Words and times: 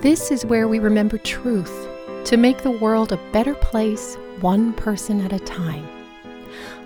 This 0.00 0.30
is 0.30 0.46
where 0.46 0.68
we 0.68 0.78
remember 0.78 1.18
truth 1.18 1.88
to 2.26 2.36
make 2.36 2.58
the 2.58 2.70
world 2.70 3.10
a 3.10 3.32
better 3.32 3.56
place, 3.56 4.14
one 4.40 4.72
person 4.74 5.20
at 5.22 5.32
a 5.32 5.40
time. 5.40 5.84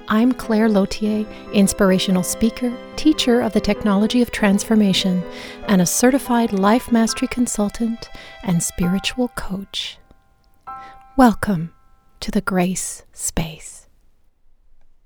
I'm 0.08 0.32
Claire 0.32 0.70
Lautier, 0.70 1.26
inspirational 1.52 2.22
speaker, 2.22 2.74
teacher 2.96 3.42
of 3.42 3.52
the 3.52 3.60
technology 3.60 4.22
of 4.22 4.30
transformation, 4.30 5.22
and 5.68 5.82
a 5.82 5.86
certified 5.86 6.54
life 6.54 6.90
mastery 6.90 7.28
consultant 7.28 8.08
and 8.44 8.62
spiritual 8.62 9.28
coach. 9.36 9.98
Welcome 11.14 11.74
to 12.20 12.30
the 12.30 12.40
Grace 12.40 13.04
Space. 13.12 13.88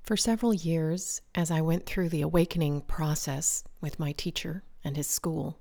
For 0.04 0.16
several 0.16 0.54
years, 0.54 1.22
as 1.34 1.50
I 1.50 1.60
went 1.60 1.86
through 1.86 2.10
the 2.10 2.22
awakening 2.22 2.82
process 2.82 3.64
with 3.80 3.98
my 3.98 4.12
teacher 4.12 4.62
and 4.84 4.96
his 4.96 5.08
school, 5.08 5.58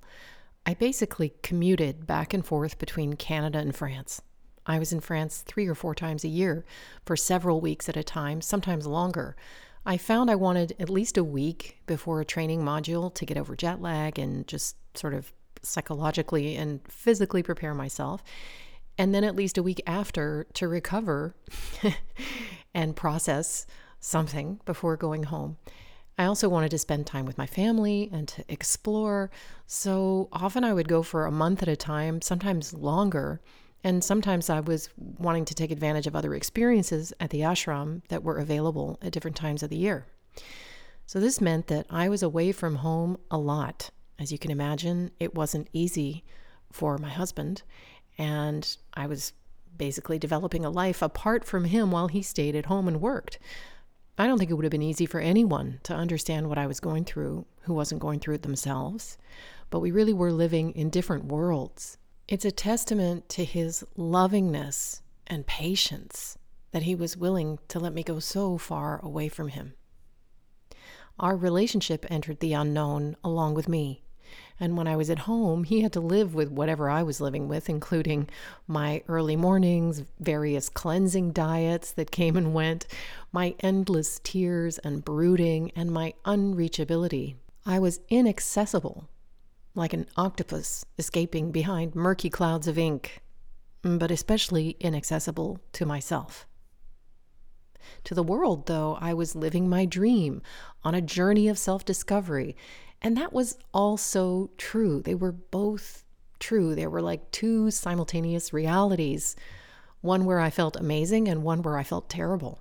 I 0.68 0.74
basically 0.74 1.32
commuted 1.44 2.08
back 2.08 2.34
and 2.34 2.44
forth 2.44 2.76
between 2.80 3.14
Canada 3.14 3.60
and 3.60 3.74
France. 3.74 4.20
I 4.66 4.80
was 4.80 4.92
in 4.92 4.98
France 4.98 5.44
three 5.46 5.68
or 5.68 5.76
four 5.76 5.94
times 5.94 6.24
a 6.24 6.28
year 6.28 6.64
for 7.04 7.16
several 7.16 7.60
weeks 7.60 7.88
at 7.88 7.96
a 7.96 8.02
time, 8.02 8.40
sometimes 8.40 8.84
longer. 8.84 9.36
I 9.86 9.96
found 9.96 10.28
I 10.28 10.34
wanted 10.34 10.74
at 10.80 10.90
least 10.90 11.16
a 11.16 11.22
week 11.22 11.78
before 11.86 12.20
a 12.20 12.24
training 12.24 12.62
module 12.62 13.14
to 13.14 13.24
get 13.24 13.38
over 13.38 13.54
jet 13.54 13.80
lag 13.80 14.18
and 14.18 14.44
just 14.48 14.74
sort 14.94 15.14
of 15.14 15.32
psychologically 15.62 16.56
and 16.56 16.80
physically 16.88 17.44
prepare 17.44 17.72
myself. 17.72 18.24
And 18.98 19.14
then 19.14 19.22
at 19.22 19.36
least 19.36 19.58
a 19.58 19.62
week 19.62 19.80
after 19.86 20.48
to 20.54 20.66
recover 20.66 21.36
and 22.74 22.96
process 22.96 23.66
something 24.00 24.58
before 24.64 24.96
going 24.96 25.24
home. 25.24 25.58
I 26.18 26.24
also 26.24 26.48
wanted 26.48 26.70
to 26.70 26.78
spend 26.78 27.06
time 27.06 27.26
with 27.26 27.36
my 27.36 27.46
family 27.46 28.08
and 28.12 28.26
to 28.28 28.44
explore. 28.48 29.30
So 29.66 30.28
often 30.32 30.64
I 30.64 30.72
would 30.72 30.88
go 30.88 31.02
for 31.02 31.26
a 31.26 31.30
month 31.30 31.62
at 31.62 31.68
a 31.68 31.76
time, 31.76 32.22
sometimes 32.22 32.72
longer. 32.72 33.40
And 33.84 34.02
sometimes 34.02 34.48
I 34.48 34.60
was 34.60 34.88
wanting 34.96 35.44
to 35.44 35.54
take 35.54 35.70
advantage 35.70 36.06
of 36.06 36.16
other 36.16 36.34
experiences 36.34 37.12
at 37.20 37.30
the 37.30 37.40
ashram 37.40 38.02
that 38.08 38.22
were 38.22 38.38
available 38.38 38.98
at 39.02 39.12
different 39.12 39.36
times 39.36 39.62
of 39.62 39.70
the 39.70 39.76
year. 39.76 40.06
So 41.06 41.20
this 41.20 41.40
meant 41.40 41.68
that 41.68 41.86
I 41.90 42.08
was 42.08 42.22
away 42.22 42.50
from 42.50 42.76
home 42.76 43.18
a 43.30 43.38
lot. 43.38 43.90
As 44.18 44.32
you 44.32 44.38
can 44.38 44.50
imagine, 44.50 45.10
it 45.20 45.34
wasn't 45.34 45.68
easy 45.72 46.24
for 46.72 46.98
my 46.98 47.10
husband. 47.10 47.62
And 48.18 48.76
I 48.94 49.06
was 49.06 49.34
basically 49.76 50.18
developing 50.18 50.64
a 50.64 50.70
life 50.70 51.02
apart 51.02 51.44
from 51.44 51.66
him 51.66 51.90
while 51.90 52.08
he 52.08 52.22
stayed 52.22 52.56
at 52.56 52.66
home 52.66 52.88
and 52.88 53.00
worked. 53.00 53.38
I 54.18 54.26
don't 54.26 54.38
think 54.38 54.50
it 54.50 54.54
would 54.54 54.64
have 54.64 54.70
been 54.70 54.82
easy 54.82 55.04
for 55.04 55.20
anyone 55.20 55.80
to 55.82 55.94
understand 55.94 56.48
what 56.48 56.58
I 56.58 56.66
was 56.66 56.80
going 56.80 57.04
through 57.04 57.44
who 57.62 57.74
wasn't 57.74 58.00
going 58.00 58.20
through 58.20 58.36
it 58.36 58.42
themselves. 58.42 59.18
But 59.68 59.80
we 59.80 59.90
really 59.90 60.14
were 60.14 60.32
living 60.32 60.70
in 60.72 60.88
different 60.88 61.26
worlds. 61.26 61.98
It's 62.28 62.44
a 62.44 62.50
testament 62.50 63.28
to 63.30 63.44
his 63.44 63.84
lovingness 63.96 65.02
and 65.26 65.46
patience 65.46 66.38
that 66.70 66.84
he 66.84 66.94
was 66.94 67.16
willing 67.16 67.58
to 67.68 67.78
let 67.78 67.92
me 67.92 68.02
go 68.02 68.18
so 68.18 68.58
far 68.58 69.00
away 69.04 69.28
from 69.28 69.48
him. 69.48 69.74
Our 71.18 71.36
relationship 71.36 72.06
entered 72.10 72.40
the 72.40 72.52
unknown 72.52 73.16
along 73.24 73.54
with 73.54 73.68
me. 73.68 74.02
And 74.58 74.76
when 74.76 74.86
I 74.86 74.96
was 74.96 75.10
at 75.10 75.20
home, 75.20 75.64
he 75.64 75.82
had 75.82 75.92
to 75.92 76.00
live 76.00 76.34
with 76.34 76.50
whatever 76.50 76.88
I 76.88 77.02
was 77.02 77.20
living 77.20 77.46
with, 77.46 77.68
including 77.68 78.28
my 78.66 79.02
early 79.06 79.36
mornings, 79.36 80.02
various 80.18 80.68
cleansing 80.68 81.32
diets 81.32 81.92
that 81.92 82.10
came 82.10 82.36
and 82.36 82.54
went, 82.54 82.86
my 83.32 83.54
endless 83.60 84.18
tears 84.24 84.78
and 84.78 85.04
brooding, 85.04 85.72
and 85.76 85.92
my 85.92 86.14
unreachability. 86.24 87.34
I 87.66 87.78
was 87.78 88.00
inaccessible 88.08 89.08
like 89.74 89.92
an 89.92 90.06
octopus 90.16 90.86
escaping 90.98 91.52
behind 91.52 91.94
murky 91.94 92.30
clouds 92.30 92.66
of 92.66 92.78
ink, 92.78 93.20
but 93.82 94.10
especially 94.10 94.76
inaccessible 94.80 95.60
to 95.72 95.84
myself. 95.84 96.46
To 98.04 98.14
the 98.14 98.22
world, 98.22 98.66
though, 98.66 98.96
I 99.00 99.14
was 99.14 99.36
living 99.36 99.68
my 99.68 99.84
dream 99.84 100.42
on 100.82 100.94
a 100.94 101.00
journey 101.00 101.46
of 101.46 101.58
self 101.58 101.84
discovery. 101.84 102.56
And 103.02 103.16
that 103.16 103.32
was 103.32 103.58
also 103.72 104.50
true. 104.56 105.02
They 105.02 105.14
were 105.14 105.32
both 105.32 106.04
true. 106.38 106.74
They 106.74 106.86
were 106.86 107.02
like 107.02 107.30
two 107.30 107.70
simultaneous 107.70 108.52
realities 108.52 109.36
one 110.02 110.24
where 110.24 110.40
I 110.40 110.50
felt 110.50 110.76
amazing 110.76 111.28
and 111.28 111.42
one 111.42 111.62
where 111.62 111.76
I 111.76 111.82
felt 111.82 112.08
terrible. 112.08 112.60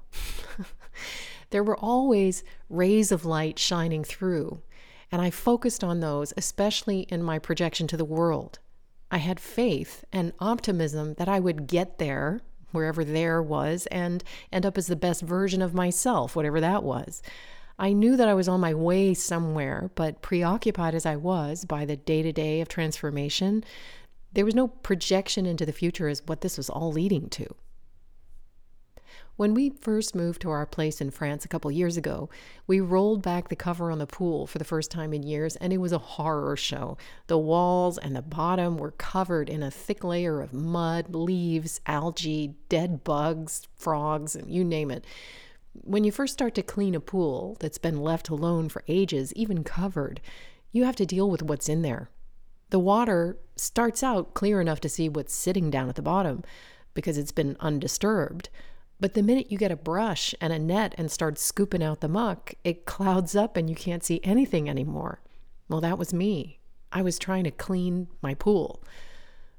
there 1.51 1.63
were 1.63 1.77
always 1.77 2.43
rays 2.69 3.11
of 3.11 3.23
light 3.23 3.59
shining 3.59 4.03
through, 4.03 4.61
and 5.11 5.21
I 5.21 5.29
focused 5.29 5.83
on 5.83 5.99
those, 5.99 6.33
especially 6.35 7.01
in 7.01 7.23
my 7.23 7.39
projection 7.39 7.87
to 7.87 7.97
the 7.97 8.03
world. 8.03 8.59
I 9.11 9.17
had 9.17 9.39
faith 9.39 10.03
and 10.11 10.33
optimism 10.39 11.13
that 11.15 11.29
I 11.29 11.39
would 11.39 11.67
get 11.67 11.99
there, 11.99 12.41
wherever 12.71 13.05
there 13.05 13.41
was, 13.41 13.85
and 13.87 14.23
end 14.51 14.65
up 14.65 14.77
as 14.77 14.87
the 14.87 14.95
best 14.95 15.21
version 15.21 15.61
of 15.61 15.73
myself, 15.73 16.35
whatever 16.35 16.59
that 16.59 16.83
was. 16.83 17.21
I 17.77 17.91
knew 17.91 18.15
that 18.15 18.27
I 18.27 18.33
was 18.33 18.47
on 18.47 18.61
my 18.61 18.73
way 18.73 19.13
somewhere, 19.13 19.91
but 19.95 20.21
preoccupied 20.21 20.95
as 20.95 21.05
I 21.05 21.17
was 21.17 21.65
by 21.65 21.85
the 21.85 21.97
day 21.97 22.21
to 22.21 22.31
day 22.31 22.61
of 22.61 22.69
transformation, 22.69 23.63
there 24.31 24.45
was 24.45 24.55
no 24.55 24.67
projection 24.67 25.45
into 25.45 25.65
the 25.65 25.73
future 25.73 26.07
as 26.07 26.21
what 26.25 26.41
this 26.41 26.57
was 26.57 26.69
all 26.69 26.91
leading 26.91 27.29
to. 27.31 27.55
When 29.37 29.53
we 29.53 29.69
first 29.69 30.15
moved 30.15 30.41
to 30.43 30.49
our 30.49 30.65
place 30.65 31.01
in 31.01 31.11
France 31.11 31.43
a 31.43 31.49
couple 31.49 31.69
years 31.69 31.97
ago, 31.97 32.29
we 32.67 32.79
rolled 32.79 33.21
back 33.21 33.49
the 33.49 33.55
cover 33.57 33.91
on 33.91 33.99
the 33.99 34.07
pool 34.07 34.47
for 34.47 34.59
the 34.59 34.63
first 34.63 34.89
time 34.89 35.13
in 35.13 35.23
years, 35.23 35.57
and 35.57 35.73
it 35.73 35.79
was 35.79 35.91
a 35.91 35.97
horror 35.97 36.55
show. 36.55 36.97
The 37.27 37.37
walls 37.37 37.97
and 37.97 38.15
the 38.15 38.21
bottom 38.21 38.77
were 38.77 38.91
covered 38.91 39.49
in 39.49 39.61
a 39.61 39.69
thick 39.71 40.05
layer 40.05 40.39
of 40.39 40.53
mud, 40.53 41.13
leaves, 41.13 41.81
algae, 41.85 42.55
dead 42.69 43.03
bugs, 43.03 43.67
frogs, 43.75 44.37
and 44.37 44.49
you 44.49 44.63
name 44.63 44.89
it. 44.89 45.03
When 45.81 46.03
you 46.03 46.11
first 46.11 46.33
start 46.33 46.55
to 46.55 46.63
clean 46.63 46.95
a 46.95 46.99
pool 46.99 47.57
that's 47.59 47.77
been 47.77 48.01
left 48.01 48.29
alone 48.29 48.69
for 48.69 48.83
ages, 48.87 49.33
even 49.33 49.63
covered, 49.63 50.21
you 50.71 50.83
have 50.83 50.95
to 50.97 51.05
deal 51.05 51.29
with 51.29 51.43
what's 51.43 51.69
in 51.69 51.81
there. 51.81 52.09
The 52.69 52.79
water 52.79 53.37
starts 53.55 54.03
out 54.03 54.33
clear 54.33 54.59
enough 54.59 54.79
to 54.81 54.89
see 54.89 55.09
what's 55.09 55.33
sitting 55.33 55.69
down 55.69 55.89
at 55.89 55.95
the 55.95 56.01
bottom 56.01 56.43
because 56.93 57.17
it's 57.17 57.31
been 57.31 57.57
undisturbed. 57.59 58.49
But 58.99 59.13
the 59.13 59.23
minute 59.23 59.51
you 59.51 59.57
get 59.57 59.71
a 59.71 59.75
brush 59.75 60.33
and 60.39 60.51
a 60.51 60.59
net 60.59 60.95
and 60.97 61.11
start 61.11 61.37
scooping 61.37 61.83
out 61.83 61.99
the 61.99 62.07
muck, 62.07 62.53
it 62.63 62.85
clouds 62.85 63.35
up 63.35 63.57
and 63.57 63.69
you 63.69 63.75
can't 63.75 64.03
see 64.03 64.21
anything 64.23 64.69
anymore. 64.69 65.19
Well, 65.69 65.81
that 65.81 65.97
was 65.97 66.13
me. 66.13 66.59
I 66.91 67.01
was 67.01 67.19
trying 67.19 67.43
to 67.43 67.51
clean 67.51 68.07
my 68.21 68.33
pool. 68.33 68.81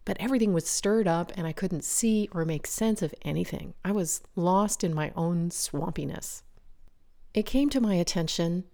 But 0.06 0.16
everything 0.18 0.54
was 0.54 0.66
stirred 0.66 1.06
up 1.06 1.30
and 1.36 1.46
I 1.46 1.52
couldn't 1.52 1.84
see 1.84 2.30
or 2.32 2.46
make 2.46 2.66
sense 2.66 3.02
of 3.02 3.14
anything. 3.22 3.74
I 3.84 3.92
was 3.92 4.22
lost 4.36 4.82
in 4.82 4.94
my 4.94 5.12
own 5.14 5.50
swampiness. 5.50 6.42
It 7.34 7.44
came 7.44 7.68
to 7.70 7.80
my 7.80 7.96
attention 7.96 8.64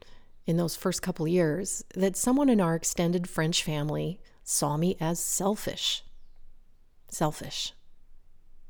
in 0.47 0.59
those 0.59 0.76
first 0.76 1.03
couple 1.03 1.26
years 1.26 1.84
that 1.94 2.16
someone 2.16 2.48
in 2.48 2.60
our 2.60 2.75
extended 2.76 3.28
French 3.28 3.65
family 3.65 4.21
saw 4.44 4.76
me 4.76 4.97
as 5.00 5.19
selfish. 5.19 6.04
Selfish. 7.09 7.72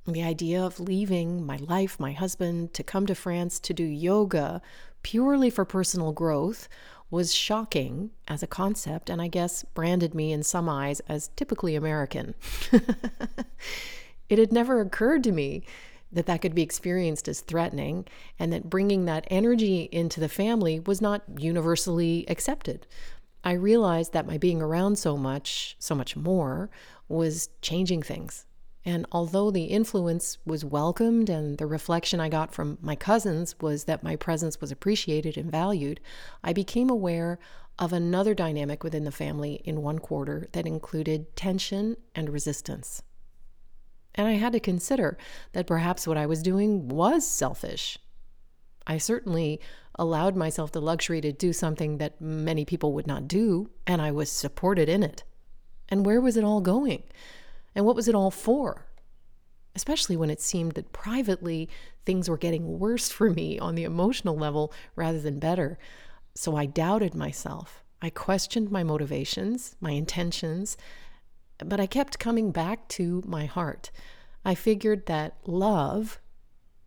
The 0.06 0.22
idea 0.22 0.62
of 0.62 0.80
leaving 0.80 1.44
my 1.44 1.56
life, 1.56 1.98
my 1.98 2.12
husband, 2.12 2.74
to 2.74 2.82
come 2.82 3.06
to 3.06 3.14
France 3.14 3.58
to 3.60 3.74
do 3.74 3.84
yoga 3.84 4.62
purely 5.02 5.50
for 5.50 5.64
personal 5.64 6.12
growth 6.12 6.68
was 7.12 7.34
shocking 7.34 8.10
as 8.26 8.42
a 8.42 8.46
concept, 8.46 9.10
and 9.10 9.20
I 9.20 9.28
guess 9.28 9.64
branded 9.74 10.14
me 10.14 10.32
in 10.32 10.42
some 10.42 10.66
eyes 10.66 11.00
as 11.00 11.28
typically 11.36 11.76
American. 11.76 12.34
it 14.30 14.38
had 14.38 14.50
never 14.50 14.80
occurred 14.80 15.22
to 15.24 15.30
me 15.30 15.62
that 16.10 16.24
that 16.24 16.40
could 16.40 16.54
be 16.54 16.62
experienced 16.62 17.28
as 17.28 17.42
threatening, 17.42 18.06
and 18.38 18.50
that 18.50 18.70
bringing 18.70 19.04
that 19.04 19.26
energy 19.30 19.90
into 19.92 20.20
the 20.20 20.28
family 20.28 20.80
was 20.80 21.02
not 21.02 21.22
universally 21.36 22.24
accepted. 22.28 22.86
I 23.44 23.52
realized 23.52 24.14
that 24.14 24.26
my 24.26 24.38
being 24.38 24.62
around 24.62 24.96
so 24.98 25.18
much, 25.18 25.76
so 25.78 25.94
much 25.94 26.16
more, 26.16 26.70
was 27.08 27.50
changing 27.60 28.02
things. 28.02 28.46
And 28.84 29.06
although 29.12 29.50
the 29.50 29.64
influence 29.64 30.38
was 30.44 30.64
welcomed 30.64 31.30
and 31.30 31.58
the 31.58 31.66
reflection 31.66 32.18
I 32.18 32.28
got 32.28 32.52
from 32.52 32.78
my 32.80 32.96
cousins 32.96 33.54
was 33.60 33.84
that 33.84 34.02
my 34.02 34.16
presence 34.16 34.60
was 34.60 34.72
appreciated 34.72 35.36
and 35.36 35.50
valued, 35.50 36.00
I 36.42 36.52
became 36.52 36.90
aware 36.90 37.38
of 37.78 37.92
another 37.92 38.34
dynamic 38.34 38.82
within 38.82 39.04
the 39.04 39.12
family 39.12 39.54
in 39.64 39.82
one 39.82 39.98
quarter 39.98 40.48
that 40.52 40.66
included 40.66 41.36
tension 41.36 41.96
and 42.14 42.28
resistance. 42.28 43.02
And 44.14 44.26
I 44.26 44.32
had 44.32 44.52
to 44.52 44.60
consider 44.60 45.16
that 45.52 45.66
perhaps 45.66 46.06
what 46.06 46.18
I 46.18 46.26
was 46.26 46.42
doing 46.42 46.88
was 46.88 47.26
selfish. 47.26 47.98
I 48.86 48.98
certainly 48.98 49.60
allowed 49.94 50.36
myself 50.36 50.72
the 50.72 50.82
luxury 50.82 51.20
to 51.20 51.32
do 51.32 51.52
something 51.52 51.98
that 51.98 52.20
many 52.20 52.64
people 52.64 52.92
would 52.94 53.06
not 53.06 53.28
do, 53.28 53.70
and 53.86 54.02
I 54.02 54.10
was 54.10 54.30
supported 54.30 54.88
in 54.88 55.02
it. 55.02 55.22
And 55.88 56.04
where 56.04 56.20
was 56.20 56.36
it 56.36 56.44
all 56.44 56.60
going? 56.60 57.04
And 57.74 57.84
what 57.84 57.96
was 57.96 58.08
it 58.08 58.14
all 58.14 58.30
for? 58.30 58.86
Especially 59.74 60.16
when 60.16 60.30
it 60.30 60.40
seemed 60.40 60.72
that 60.72 60.92
privately 60.92 61.68
things 62.04 62.28
were 62.28 62.36
getting 62.36 62.78
worse 62.78 63.10
for 63.10 63.30
me 63.30 63.58
on 63.58 63.74
the 63.74 63.84
emotional 63.84 64.36
level 64.36 64.72
rather 64.96 65.20
than 65.20 65.38
better. 65.38 65.78
So 66.34 66.56
I 66.56 66.66
doubted 66.66 67.14
myself. 67.14 67.82
I 68.00 68.10
questioned 68.10 68.70
my 68.70 68.82
motivations, 68.82 69.76
my 69.80 69.92
intentions, 69.92 70.76
but 71.58 71.80
I 71.80 71.86
kept 71.86 72.18
coming 72.18 72.50
back 72.50 72.88
to 72.88 73.22
my 73.26 73.46
heart. 73.46 73.90
I 74.44 74.54
figured 74.54 75.06
that 75.06 75.36
love 75.46 76.20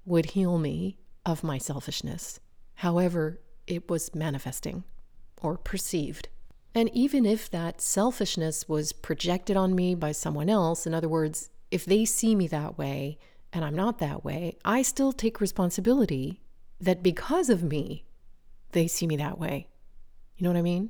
would 0.05 0.31
heal 0.31 0.57
me 0.57 0.99
of 1.25 1.43
my 1.43 1.57
selfishness, 1.57 2.39
however 2.75 3.41
it 3.65 3.89
was 3.89 4.13
manifesting 4.13 4.83
or 5.41 5.57
perceived. 5.57 6.29
And 6.75 6.89
even 6.93 7.25
if 7.25 7.49
that 7.51 7.79
selfishness 7.79 8.67
was 8.67 8.91
projected 8.91 9.55
on 9.55 9.73
me 9.73 9.95
by 9.95 10.11
someone 10.11 10.49
else, 10.49 10.85
in 10.85 10.93
other 10.93 11.07
words, 11.07 11.49
if 11.71 11.85
they 11.85 12.03
see 12.03 12.35
me 12.35 12.47
that 12.49 12.77
way 12.77 13.17
and 13.53 13.63
I'm 13.63 13.75
not 13.75 13.99
that 13.99 14.25
way, 14.25 14.57
I 14.65 14.81
still 14.81 15.13
take 15.13 15.39
responsibility 15.39 16.41
that 16.81 17.01
because 17.01 17.49
of 17.49 17.63
me, 17.63 18.03
they 18.73 18.87
see 18.87 19.07
me 19.07 19.15
that 19.15 19.39
way. 19.39 19.69
You 20.35 20.43
know 20.43 20.49
what 20.49 20.59
I 20.59 20.63
mean? 20.63 20.89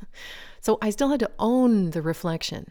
so 0.60 0.76
I 0.82 0.90
still 0.90 1.08
had 1.08 1.20
to 1.20 1.30
own 1.38 1.92
the 1.92 2.02
reflection. 2.02 2.70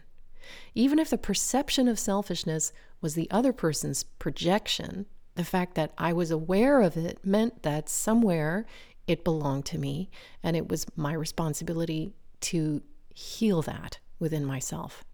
Even 0.76 1.00
if 1.00 1.10
the 1.10 1.18
perception 1.18 1.88
of 1.88 1.98
selfishness 1.98 2.72
was 3.00 3.16
the 3.16 3.28
other 3.32 3.52
person's 3.52 4.04
projection, 4.04 5.06
the 5.34 5.44
fact 5.44 5.74
that 5.74 5.92
I 5.98 6.12
was 6.12 6.30
aware 6.30 6.80
of 6.80 6.96
it 6.96 7.18
meant 7.26 7.64
that 7.64 7.88
somewhere 7.88 8.64
it 9.08 9.24
belonged 9.24 9.66
to 9.66 9.78
me 9.78 10.08
and 10.40 10.56
it 10.56 10.68
was 10.68 10.86
my 10.96 11.12
responsibility 11.12 12.12
to 12.44 12.82
heal 13.14 13.62
that 13.62 13.98
within 14.18 14.44
myself. 14.44 15.04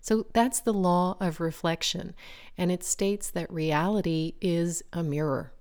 So 0.00 0.26
that's 0.32 0.60
the 0.60 0.72
law 0.72 1.16
of 1.20 1.40
reflection, 1.40 2.14
and 2.56 2.72
it 2.72 2.82
states 2.82 3.30
that 3.30 3.52
reality 3.52 4.34
is 4.40 4.82
a 4.92 5.02
mirror. 5.02 5.52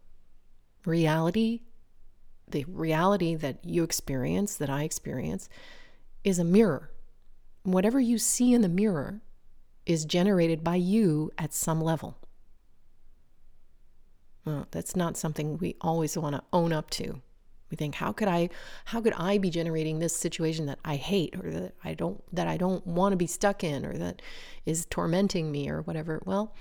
Reality, 0.85 1.61
the 2.47 2.65
reality 2.67 3.35
that 3.35 3.59
you 3.63 3.83
experience, 3.83 4.55
that 4.55 4.69
I 4.69 4.83
experience, 4.83 5.49
is 6.23 6.39
a 6.39 6.43
mirror. 6.43 6.91
Whatever 7.63 7.99
you 7.99 8.17
see 8.17 8.53
in 8.53 8.61
the 8.61 8.69
mirror 8.69 9.21
is 9.85 10.05
generated 10.05 10.63
by 10.63 10.75
you 10.75 11.31
at 11.37 11.53
some 11.53 11.81
level. 11.81 12.17
Well, 14.45 14.67
that's 14.71 14.95
not 14.95 15.17
something 15.17 15.57
we 15.57 15.75
always 15.81 16.17
want 16.17 16.35
to 16.35 16.43
own 16.53 16.71
up 16.71 16.89
to. 16.91 17.21
We 17.69 17.77
think, 17.77 17.95
how 17.95 18.11
could 18.11 18.27
I 18.27 18.49
how 18.85 19.01
could 19.01 19.13
I 19.13 19.37
be 19.37 19.49
generating 19.49 19.99
this 19.99 20.15
situation 20.15 20.65
that 20.67 20.79
I 20.85 20.95
hate 20.95 21.35
or 21.41 21.49
that 21.51 21.73
I 21.83 21.93
don't 21.93 22.23
that 22.33 22.47
I 22.47 22.57
don't 22.57 22.85
want 22.85 23.13
to 23.13 23.17
be 23.17 23.27
stuck 23.27 23.63
in 23.63 23.85
or 23.85 23.97
that 23.97 24.21
is 24.65 24.85
tormenting 24.85 25.51
me 25.51 25.69
or 25.69 25.81
whatever? 25.81 26.21
Well, 26.25 26.55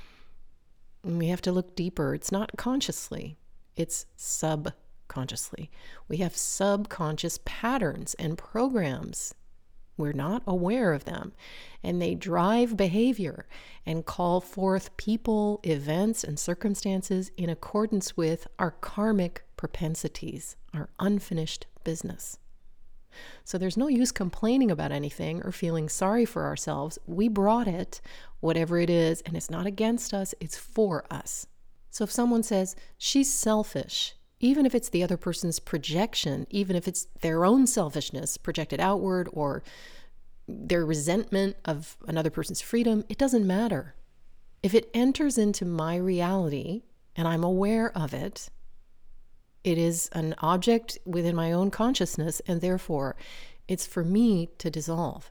we 1.03 1.29
have 1.29 1.43
to 1.43 1.53
look 1.53 1.77
deeper. 1.77 2.15
It's 2.15 2.33
not 2.33 2.57
consciously. 2.57 3.37
It's 3.77 4.07
subconsciously. 4.17 5.71
We 6.09 6.19
have 6.19 6.37
subconscious 6.37 7.39
patterns 7.45 8.15
and 8.15 8.39
programs 8.39 9.35
we're 9.97 10.13
not 10.13 10.43
aware 10.47 10.93
of 10.93 11.05
them. 11.05 11.33
And 11.83 12.01
they 12.01 12.15
drive 12.15 12.77
behavior 12.77 13.47
and 13.87 14.07
call 14.07 14.41
forth 14.41 14.97
people, 14.97 15.61
events, 15.63 16.25
and 16.25 16.39
circumstances 16.39 17.31
in 17.37 17.49
accordance 17.49 18.17
with 18.17 18.47
our 18.59 18.73
karmic 18.73 19.45
propensities, 19.57 20.57
our 20.73 20.89
unfinished 20.99 21.67
business. 21.85 22.39
So 23.45 23.59
there's 23.59 23.77
no 23.77 23.89
use 23.89 24.11
complaining 24.11 24.71
about 24.71 24.91
anything 24.91 25.43
or 25.43 25.53
feeling 25.53 25.89
sorry 25.89 26.25
for 26.25 26.45
ourselves. 26.45 26.99
We 27.07 27.29
brought 27.29 27.69
it, 27.69 28.01
whatever 28.41 28.79
it 28.79 28.91
is, 28.91 29.21
and 29.23 29.37
it's 29.37 29.51
not 29.51 29.67
against 29.67 30.13
us, 30.13 30.35
it's 30.41 30.59
for 30.59 31.05
us. 31.11 31.47
So 31.91 32.03
if 32.03 32.11
someone 32.11 32.43
says, 32.43 32.75
she's 32.99 33.33
selfish, 33.33 34.15
even 34.45 34.67
if 34.67 34.75
it's 34.75 34.91
the 34.91 35.03
other 35.03 35.17
person's 35.17 35.59
projection, 35.59 36.47
even 36.51 36.77
if 36.77 36.87
it's 36.87 37.07
their 37.23 37.47
own 37.47 37.67
selfishness 37.67 38.37
projected 38.37 38.79
outward 38.79 39.27
or 39.33 39.63
their 40.47 40.85
resentment 40.85 41.57
of 41.65 41.97
another 42.07 42.29
person's 42.29 42.61
freedom, 42.61 43.05
it 43.09 43.17
doesn't 43.17 43.47
matter. 43.47 43.95
If 44.63 44.75
it 44.75 44.91
enters 44.93 45.39
into 45.39 45.65
my 45.65 45.97
reality 45.97 46.83
and 47.17 47.27
I'm 47.27 47.43
aware 47.43 47.91
of 47.97 48.13
it, 48.13 48.51
it 49.63 49.79
is 49.79 50.11
an 50.13 50.35
object 50.41 50.99
within 51.07 51.35
my 51.35 51.51
own 51.51 51.71
consciousness, 51.71 52.43
and 52.47 52.61
therefore 52.61 53.17
it's 53.67 53.87
for 53.87 54.05
me 54.05 54.51
to 54.59 54.71
dissolve. 54.71 55.31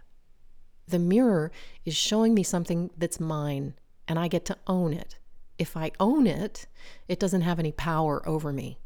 The 0.88 0.98
mirror 0.98 1.52
is 1.86 1.96
showing 1.96 2.34
me 2.34 2.42
something 2.42 2.90
that's 2.98 3.20
mine, 3.20 3.76
and 4.08 4.18
I 4.18 4.28
get 4.28 4.44
to 4.46 4.58
own 4.66 4.92
it. 4.92 5.20
If 5.60 5.78
I 5.78 5.92
own 6.00 6.26
it, 6.26 6.66
it 7.08 7.20
doesn't 7.20 7.42
have 7.42 7.60
any 7.60 7.72
power 7.72 8.28
over 8.28 8.52
me. 8.52 8.80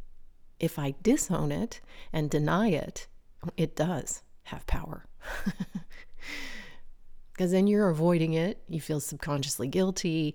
If 0.60 0.80
I 0.80 0.96
disown 1.04 1.52
it 1.52 1.82
and 2.12 2.30
deny 2.30 2.70
it, 2.70 3.08
it 3.56 3.76
does 3.76 4.24
have 4.44 4.66
power. 4.68 5.06
Because 7.34 7.52
then 7.52 7.68
you're 7.68 7.90
avoiding 7.90 8.34
it, 8.34 8.64
you 8.68 8.82
feel 8.82 9.00
subconsciously 9.00 9.68
guilty, 9.68 10.34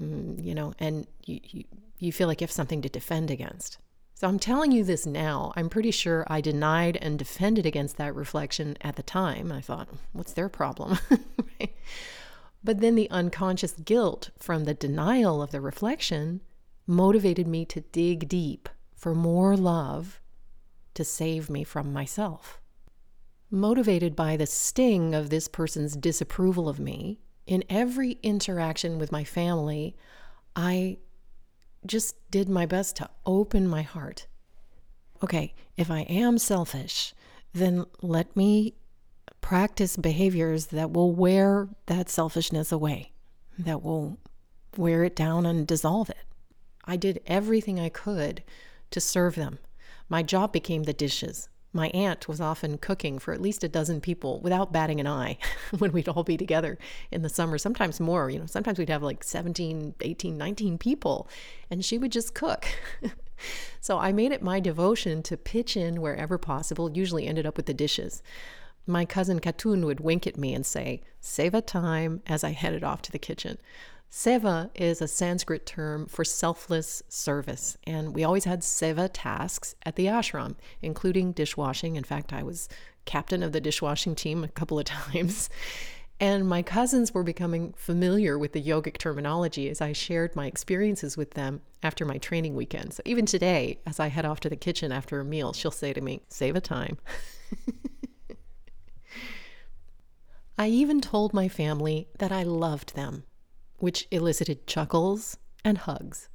mm, 0.00 0.40
you 0.40 0.54
know, 0.54 0.72
and 0.78 1.04
you, 1.26 1.40
you, 1.42 1.64
you 1.98 2.12
feel 2.12 2.28
like 2.28 2.40
you 2.40 2.44
have 2.44 2.52
something 2.52 2.80
to 2.82 2.88
defend 2.88 3.28
against. 3.32 3.78
So 4.14 4.28
I'm 4.28 4.38
telling 4.38 4.70
you 4.70 4.84
this 4.84 5.04
now. 5.04 5.52
I'm 5.56 5.68
pretty 5.68 5.90
sure 5.90 6.24
I 6.28 6.40
denied 6.40 6.96
and 7.02 7.18
defended 7.18 7.66
against 7.66 7.96
that 7.96 8.14
reflection 8.14 8.76
at 8.82 8.94
the 8.94 9.02
time. 9.02 9.50
I 9.50 9.60
thought, 9.60 9.88
what's 10.12 10.32
their 10.32 10.48
problem? 10.48 11.00
But 12.64 12.80
then 12.80 12.96
the 12.96 13.10
unconscious 13.10 13.72
guilt 13.72 14.30
from 14.38 14.64
the 14.64 14.74
denial 14.74 15.42
of 15.42 15.52
the 15.52 15.60
reflection 15.60 16.40
motivated 16.86 17.46
me 17.46 17.64
to 17.66 17.80
dig 17.80 18.28
deep 18.28 18.68
for 18.98 19.14
more 19.14 19.56
love 19.56 20.20
to 20.94 21.04
save 21.04 21.48
me 21.48 21.62
from 21.62 21.92
myself. 21.92 22.60
Motivated 23.48 24.16
by 24.16 24.36
the 24.36 24.44
sting 24.46 25.14
of 25.14 25.30
this 25.30 25.46
person's 25.46 25.96
disapproval 25.96 26.68
of 26.68 26.80
me, 26.80 27.20
in 27.46 27.62
every 27.70 28.18
interaction 28.22 28.98
with 28.98 29.12
my 29.12 29.22
family, 29.22 29.96
I 30.56 30.98
just 31.86 32.16
did 32.30 32.48
my 32.48 32.66
best 32.66 32.96
to 32.96 33.08
open 33.24 33.68
my 33.68 33.82
heart. 33.82 34.26
Okay, 35.22 35.54
if 35.76 35.90
I 35.90 36.00
am 36.00 36.36
selfish, 36.36 37.14
then 37.54 37.84
let 38.02 38.36
me 38.36 38.74
practice 39.40 39.96
behaviors 39.96 40.66
that 40.66 40.90
will 40.90 41.12
wear 41.12 41.68
that 41.86 42.10
selfishness 42.10 42.72
away, 42.72 43.12
that 43.58 43.82
will 43.82 44.18
wear 44.76 45.04
it 45.04 45.14
down 45.14 45.46
and 45.46 45.66
dissolve 45.66 46.10
it. 46.10 46.26
I 46.84 46.96
did 46.96 47.22
everything 47.26 47.78
I 47.78 47.90
could 47.90 48.42
to 48.90 49.00
serve 49.00 49.34
them. 49.34 49.58
My 50.08 50.22
job 50.22 50.52
became 50.52 50.84
the 50.84 50.92
dishes. 50.92 51.48
My 51.72 51.88
aunt 51.88 52.28
was 52.28 52.40
often 52.40 52.78
cooking 52.78 53.18
for 53.18 53.34
at 53.34 53.42
least 53.42 53.62
a 53.62 53.68
dozen 53.68 54.00
people 54.00 54.40
without 54.40 54.72
batting 54.72 55.00
an 55.00 55.06
eye 55.06 55.36
when 55.78 55.92
we'd 55.92 56.08
all 56.08 56.24
be 56.24 56.36
together 56.36 56.78
in 57.10 57.22
the 57.22 57.28
summer, 57.28 57.58
sometimes 57.58 58.00
more. 58.00 58.30
You 58.30 58.40
know, 58.40 58.46
sometimes 58.46 58.78
we'd 58.78 58.88
have 58.88 59.02
like 59.02 59.22
17, 59.22 59.94
18, 60.00 60.38
19 60.38 60.78
people, 60.78 61.28
and 61.70 61.84
she 61.84 61.98
would 61.98 62.10
just 62.10 62.34
cook. 62.34 62.66
so 63.80 63.98
I 63.98 64.12
made 64.12 64.32
it 64.32 64.42
my 64.42 64.60
devotion 64.60 65.22
to 65.24 65.36
pitch 65.36 65.76
in 65.76 66.00
wherever 66.00 66.38
possible, 66.38 66.90
usually 66.90 67.26
ended 67.26 67.46
up 67.46 67.56
with 67.56 67.66
the 67.66 67.74
dishes. 67.74 68.22
My 68.86 69.04
cousin 69.04 69.38
Katun 69.38 69.84
would 69.84 70.00
wink 70.00 70.26
at 70.26 70.38
me 70.38 70.54
and 70.54 70.64
say, 70.64 71.02
Seva 71.22 71.64
time 71.64 72.22
as 72.26 72.42
I 72.42 72.52
headed 72.52 72.82
off 72.82 73.02
to 73.02 73.12
the 73.12 73.18
kitchen. 73.18 73.58
Seva 74.10 74.70
is 74.74 75.02
a 75.02 75.08
Sanskrit 75.08 75.66
term 75.66 76.06
for 76.06 76.24
selfless 76.24 77.02
service, 77.08 77.76
and 77.84 78.14
we 78.14 78.24
always 78.24 78.44
had 78.44 78.62
seva 78.62 79.10
tasks 79.12 79.74
at 79.84 79.96
the 79.96 80.06
ashram, 80.06 80.54
including 80.80 81.32
dishwashing. 81.32 81.96
In 81.96 82.04
fact, 82.04 82.32
I 82.32 82.42
was 82.42 82.70
captain 83.04 83.42
of 83.42 83.52
the 83.52 83.60
dishwashing 83.60 84.14
team 84.14 84.44
a 84.44 84.48
couple 84.48 84.78
of 84.78 84.84
times. 84.86 85.50
And 86.20 86.48
my 86.48 86.62
cousins 86.62 87.12
were 87.14 87.22
becoming 87.22 87.74
familiar 87.76 88.38
with 88.38 88.52
the 88.52 88.62
yogic 88.62 88.96
terminology 88.98 89.68
as 89.68 89.80
I 89.80 89.92
shared 89.92 90.34
my 90.34 90.46
experiences 90.46 91.16
with 91.16 91.32
them 91.32 91.60
after 91.82 92.04
my 92.04 92.18
training 92.18 92.56
weekend. 92.56 92.94
So 92.94 93.02
even 93.04 93.24
today, 93.24 93.78
as 93.86 94.00
I 94.00 94.08
head 94.08 94.24
off 94.24 94.40
to 94.40 94.48
the 94.48 94.56
kitchen 94.56 94.90
after 94.90 95.20
a 95.20 95.24
meal, 95.24 95.52
she'll 95.52 95.70
say 95.70 95.92
to 95.92 96.00
me, 96.00 96.22
Seva 96.28 96.60
time. 96.60 96.98
I 100.58 100.66
even 100.68 101.00
told 101.00 101.32
my 101.32 101.46
family 101.46 102.08
that 102.18 102.32
I 102.32 102.42
loved 102.42 102.96
them 102.96 103.22
which 103.78 104.06
elicited 104.10 104.66
chuckles 104.66 105.36
and 105.64 105.78
hugs. 105.78 106.28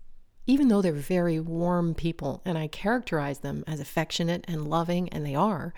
Even 0.45 0.67
though 0.67 0.81
they're 0.81 0.93
very 0.93 1.39
warm 1.39 1.93
people 1.93 2.41
and 2.43 2.57
I 2.57 2.67
characterize 2.67 3.39
them 3.39 3.63
as 3.65 3.79
affectionate 3.79 4.43
and 4.47 4.67
loving, 4.67 5.07
and 5.09 5.25
they 5.25 5.35
are, 5.35 5.73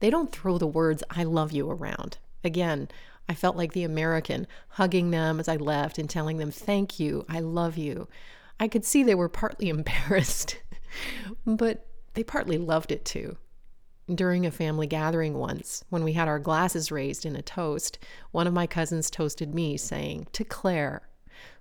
they 0.00 0.10
don't 0.10 0.32
throw 0.32 0.58
the 0.58 0.66
words 0.66 1.04
I 1.10 1.24
love 1.24 1.52
you 1.52 1.70
around. 1.70 2.18
Again, 2.42 2.88
I 3.28 3.34
felt 3.34 3.56
like 3.56 3.72
the 3.72 3.84
American, 3.84 4.46
hugging 4.70 5.10
them 5.10 5.38
as 5.38 5.48
I 5.48 5.56
left 5.56 5.98
and 5.98 6.08
telling 6.08 6.38
them, 6.38 6.50
Thank 6.50 6.98
you, 6.98 7.24
I 7.28 7.40
love 7.40 7.76
you. 7.76 8.08
I 8.58 8.68
could 8.68 8.84
see 8.84 9.02
they 9.02 9.14
were 9.14 9.28
partly 9.28 9.68
embarrassed, 9.68 10.58
but 11.44 11.86
they 12.14 12.24
partly 12.24 12.58
loved 12.58 12.90
it 12.90 13.04
too. 13.04 13.36
During 14.12 14.46
a 14.46 14.50
family 14.50 14.86
gathering 14.86 15.34
once, 15.34 15.84
when 15.90 16.02
we 16.02 16.14
had 16.14 16.28
our 16.28 16.38
glasses 16.38 16.90
raised 16.90 17.26
in 17.26 17.36
a 17.36 17.42
toast, 17.42 17.98
one 18.30 18.46
of 18.46 18.54
my 18.54 18.66
cousins 18.66 19.10
toasted 19.10 19.54
me, 19.54 19.76
saying, 19.76 20.28
To 20.32 20.44
Claire, 20.44 21.02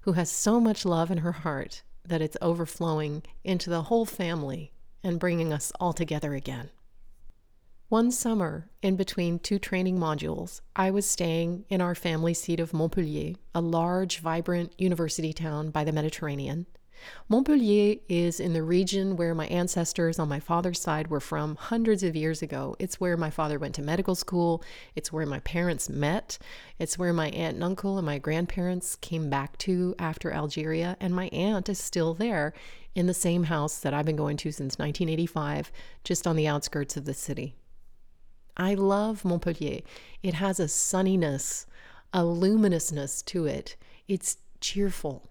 who 0.08 0.14
has 0.14 0.32
so 0.32 0.58
much 0.58 0.86
love 0.86 1.12
in 1.12 1.18
her 1.18 1.34
heart 1.34 1.84
that 2.08 2.22
it's 2.22 2.38
overflowing 2.42 3.22
into 3.44 3.70
the 3.70 3.82
whole 3.82 4.06
family 4.06 4.72
and 5.04 5.20
bringing 5.20 5.52
us 5.52 5.70
all 5.82 5.92
together 5.92 6.34
again. 6.34 6.70
One 7.90 8.14
summer, 8.14 8.70
in 8.82 8.96
between 8.96 9.38
two 9.38 9.60
training 9.60 10.00
modules, 10.00 10.62
I 10.78 10.92
was 10.92 11.06
staying 11.06 11.66
in 11.68 11.82
our 11.82 11.94
family 11.94 12.34
seat 12.34 12.62
of 12.62 12.74
Montpellier, 12.74 13.36
a 13.54 13.60
large, 13.60 14.20
vibrant 14.20 14.72
university 14.78 15.34
town 15.34 15.72
by 15.72 15.84
the 15.84 15.92
Mediterranean, 15.92 16.68
Montpellier 17.30 17.98
is 18.08 18.40
in 18.40 18.54
the 18.54 18.64
region 18.64 19.18
where 19.18 19.36
my 19.36 19.48
ancestors 19.48 20.20
on 20.20 20.30
my 20.30 20.40
father's 20.40 20.80
side 20.80 21.08
were 21.08 21.20
from 21.20 21.56
hundreds 21.56 22.04
of 22.04 22.16
years 22.16 22.42
ago. 22.42 22.76
It's 22.80 23.00
where 23.00 23.18
my 23.18 23.30
father 23.30 23.60
went 23.60 23.76
to 23.76 23.82
medical 23.82 24.16
school. 24.16 24.64
It's 24.96 25.12
where 25.12 25.26
my 25.26 25.40
parents 25.40 25.90
met. 25.90 26.38
It's 26.80 26.98
where 26.98 27.14
my 27.14 27.30
aunt 27.30 27.56
and 27.56 27.64
uncle 27.64 27.98
and 27.98 28.06
my 28.06 28.18
grandparents 28.18 28.96
came 28.96 29.30
back 29.30 29.58
to 29.60 29.96
after 30.00 30.32
Algeria. 30.32 30.98
And 31.00 31.14
my 31.14 31.28
aunt 31.28 31.70
is 31.70 31.80
still 31.80 32.14
there 32.14 32.54
in 32.96 33.08
the 33.08 33.14
same 33.14 33.44
house 33.44 33.78
that 33.80 33.94
I've 33.94 34.06
been 34.06 34.16
going 34.16 34.38
to 34.38 34.52
since 34.52 34.80
1985, 34.80 35.72
just 36.04 36.26
on 36.26 36.36
the 36.36 36.48
outskirts 36.48 36.98
of 36.98 37.06
the 37.06 37.14
city. 37.14 37.56
I 38.58 38.74
love 38.74 39.24
Montpellier. 39.24 39.82
It 40.24 40.34
has 40.34 40.60
a 40.60 40.68
sunniness, 40.68 41.68
a 42.12 42.24
luminousness 42.24 43.22
to 43.26 43.46
it. 43.46 43.76
It's 44.08 44.38
cheerful. 44.68 45.30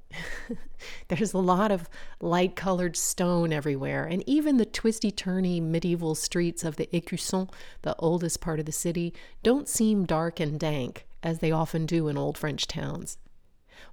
There's 1.09 1.35
a 1.35 1.39
lot 1.39 1.71
of 1.71 1.91
light 2.23 2.57
colored 2.57 2.97
stone 2.97 3.53
everywhere, 3.53 4.07
and 4.07 4.27
even 4.27 4.57
the 4.57 4.65
twisty 4.65 5.13
turny 5.13 5.61
medieval 5.61 6.15
streets 6.15 6.65
of 6.65 6.77
the 6.77 6.89
Écusson, 6.91 7.51
the 7.83 7.95
oldest 7.99 8.41
part 8.41 8.61
of 8.61 8.65
the 8.65 8.73
city, 8.73 9.13
don't 9.43 9.69
seem 9.69 10.07
dark 10.07 10.41
and 10.41 10.59
dank 10.59 11.07
as 11.23 11.41
they 11.41 11.53
often 11.53 11.85
do 11.85 12.09
in 12.09 12.17
old 12.17 12.39
French 12.39 12.67
towns. 12.67 13.19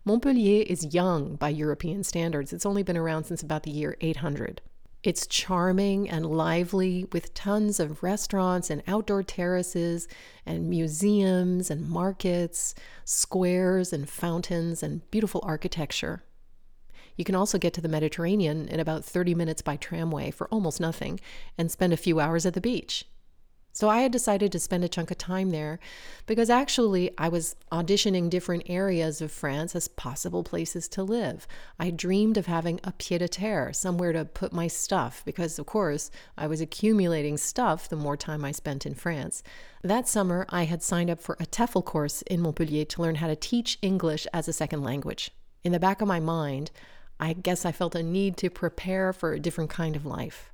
Montpellier 0.06 0.64
is 0.64 0.94
young 0.96 1.36
by 1.36 1.50
European 1.50 2.06
standards. 2.06 2.54
It's 2.54 2.66
only 2.66 2.84
been 2.84 2.96
around 2.96 3.26
since 3.26 3.42
about 3.42 3.64
the 3.64 3.72
year 3.72 3.98
800. 4.00 4.62
It's 5.04 5.28
charming 5.28 6.10
and 6.10 6.26
lively 6.26 7.06
with 7.12 7.34
tons 7.34 7.82
of 7.82 8.04
restaurants 8.04 8.70
and 8.70 8.82
outdoor 8.88 9.22
terraces 9.22 10.08
and 10.46 10.70
museums 10.70 11.70
and 11.70 11.90
markets, 11.90 12.74
squares 13.04 13.92
and 13.92 14.10
fountains 14.10 14.82
and 14.82 15.10
beautiful 15.12 15.42
architecture. 15.44 16.24
You 17.18 17.26
can 17.26 17.36
also 17.36 17.58
get 17.58 17.74
to 17.74 17.82
the 17.82 17.90
Mediterranean 17.90 18.70
in 18.70 18.80
about 18.80 19.04
30 19.04 19.36
minutes 19.36 19.62
by 19.62 19.76
tramway 19.76 20.32
for 20.32 20.48
almost 20.48 20.80
nothing 20.80 21.20
and 21.58 21.70
spend 21.70 21.92
a 21.92 21.98
few 21.98 22.22
hours 22.22 22.46
at 22.46 22.54
the 22.54 22.62
beach. 22.62 23.06
So 23.76 23.90
I 23.90 24.02
had 24.02 24.12
decided 24.12 24.52
to 24.52 24.60
spend 24.60 24.84
a 24.84 24.88
chunk 24.88 25.10
of 25.10 25.18
time 25.18 25.50
there 25.50 25.80
because 26.28 26.52
actually 26.52 27.10
I 27.18 27.28
was 27.28 27.56
auditioning 27.72 28.30
different 28.30 28.64
areas 28.68 29.20
of 29.20 29.32
France 29.32 29.76
as 29.76 29.88
possible 29.88 30.44
places 30.44 30.88
to 30.90 31.02
live. 31.02 31.48
I 31.80 31.90
dreamed 31.90 32.38
of 32.38 32.46
having 32.46 32.80
a 32.84 32.92
pied 32.92 33.24
a 33.24 33.28
terre, 33.28 33.74
somewhere 33.74 34.14
to 34.14 34.26
put 34.26 34.54
my 34.54 34.68
stuff, 34.68 35.24
because 35.26 35.58
of 35.58 35.66
course 35.66 36.12
I 36.38 36.46
was 36.46 36.62
accumulating 36.62 37.36
stuff 37.36 37.90
the 37.90 37.96
more 37.96 38.16
time 38.16 38.46
I 38.46 38.52
spent 38.52 38.86
in 38.86 38.94
France. 38.94 39.42
That 39.82 40.08
summer, 40.08 40.46
I 40.50 40.66
had 40.66 40.84
signed 40.84 41.10
up 41.10 41.20
for 41.20 41.36
a 41.40 41.48
TEFL 41.48 41.84
course 41.84 42.22
in 42.22 42.42
Montpellier 42.42 42.86
to 42.86 43.02
learn 43.02 43.16
how 43.16 43.28
to 43.28 43.36
teach 43.36 43.80
English 43.82 44.28
as 44.32 44.48
a 44.48 44.54
second 44.54 44.84
language. 44.84 45.32
In 45.64 45.72
the 45.72 45.80
back 45.80 46.00
of 46.00 46.08
my 46.08 46.20
mind, 46.20 46.70
I 47.20 47.34
guess 47.34 47.66
I 47.66 47.72
felt 47.72 47.96
a 47.96 48.04
need 48.04 48.38
to 48.38 48.52
prepare 48.52 49.14
for 49.14 49.34
a 49.34 49.40
different 49.40 49.72
kind 49.72 49.96
of 49.96 50.06
life. 50.06 50.53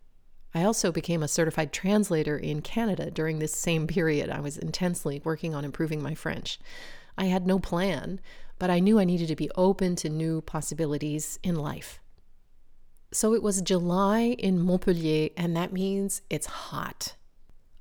I 0.53 0.63
also 0.63 0.91
became 0.91 1.21
a 1.21 1.27
certified 1.27 1.71
translator 1.71 2.37
in 2.37 2.61
Canada 2.61 3.11
during 3.11 3.39
this 3.39 3.53
same 3.53 3.85
period. 3.85 4.29
I 4.29 4.39
was 4.39 4.57
intensely 4.57 5.21
working 5.23 5.53
on 5.53 5.63
improving 5.63 6.01
my 6.01 6.15
French. 6.15 6.59
I 7.17 7.25
had 7.25 7.45
no 7.45 7.59
plan, 7.59 8.19
but 8.57 8.69
I 8.69 8.79
knew 8.79 8.99
I 8.99 9.03
needed 9.03 9.27
to 9.27 9.35
be 9.35 9.51
open 9.55 9.95
to 9.97 10.09
new 10.09 10.41
possibilities 10.41 11.39
in 11.43 11.55
life. 11.55 11.99
So 13.11 13.33
it 13.33 13.43
was 13.43 13.61
July 13.61 14.35
in 14.37 14.59
Montpellier, 14.59 15.29
and 15.35 15.55
that 15.55 15.73
means 15.73 16.21
it's 16.29 16.45
hot. 16.45 17.15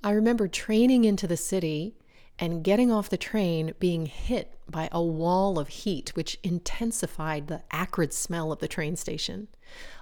I 0.02 0.12
remember 0.12 0.48
training 0.48 1.04
into 1.04 1.26
the 1.26 1.36
city 1.36 1.96
and 2.38 2.62
getting 2.62 2.92
off 2.92 3.08
the 3.08 3.16
train 3.16 3.74
being 3.78 4.06
hit 4.06 4.54
by 4.70 4.88
a 4.92 5.02
wall 5.02 5.58
of 5.58 5.68
heat, 5.68 6.10
which 6.14 6.38
intensified 6.42 7.46
the 7.46 7.62
acrid 7.70 8.12
smell 8.12 8.52
of 8.52 8.60
the 8.60 8.68
train 8.68 8.96
station. 8.96 9.48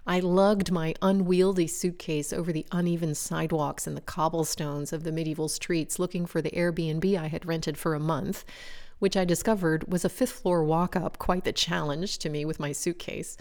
I 0.06 0.20
lugged 0.20 0.70
my 0.70 0.94
unwieldy 1.02 1.66
suitcase 1.66 2.32
over 2.32 2.52
the 2.52 2.66
uneven 2.70 3.14
sidewalks 3.14 3.86
and 3.86 3.96
the 3.96 4.02
cobblestones 4.02 4.92
of 4.92 5.02
the 5.02 5.12
medieval 5.12 5.48
streets 5.48 5.98
looking 5.98 6.26
for 6.26 6.42
the 6.42 6.50
Airbnb 6.50 7.18
I 7.18 7.28
had 7.28 7.46
rented 7.46 7.78
for 7.78 7.94
a 7.94 8.00
month, 8.00 8.44
which 8.98 9.16
I 9.16 9.24
discovered 9.24 9.90
was 9.90 10.04
a 10.04 10.08
fifth 10.08 10.32
floor 10.32 10.62
walk 10.62 10.94
up, 10.94 11.18
quite 11.18 11.44
the 11.44 11.52
challenge 11.52 12.18
to 12.18 12.28
me 12.28 12.44
with 12.44 12.60
my 12.60 12.72
suitcase. 12.72 13.36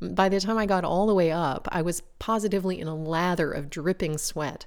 By 0.00 0.28
the 0.28 0.40
time 0.40 0.58
I 0.58 0.66
got 0.66 0.84
all 0.84 1.06
the 1.06 1.14
way 1.14 1.30
up, 1.30 1.68
I 1.70 1.82
was 1.82 2.02
positively 2.18 2.80
in 2.80 2.88
a 2.88 2.94
lather 2.94 3.50
of 3.50 3.70
dripping 3.70 4.18
sweat. 4.18 4.66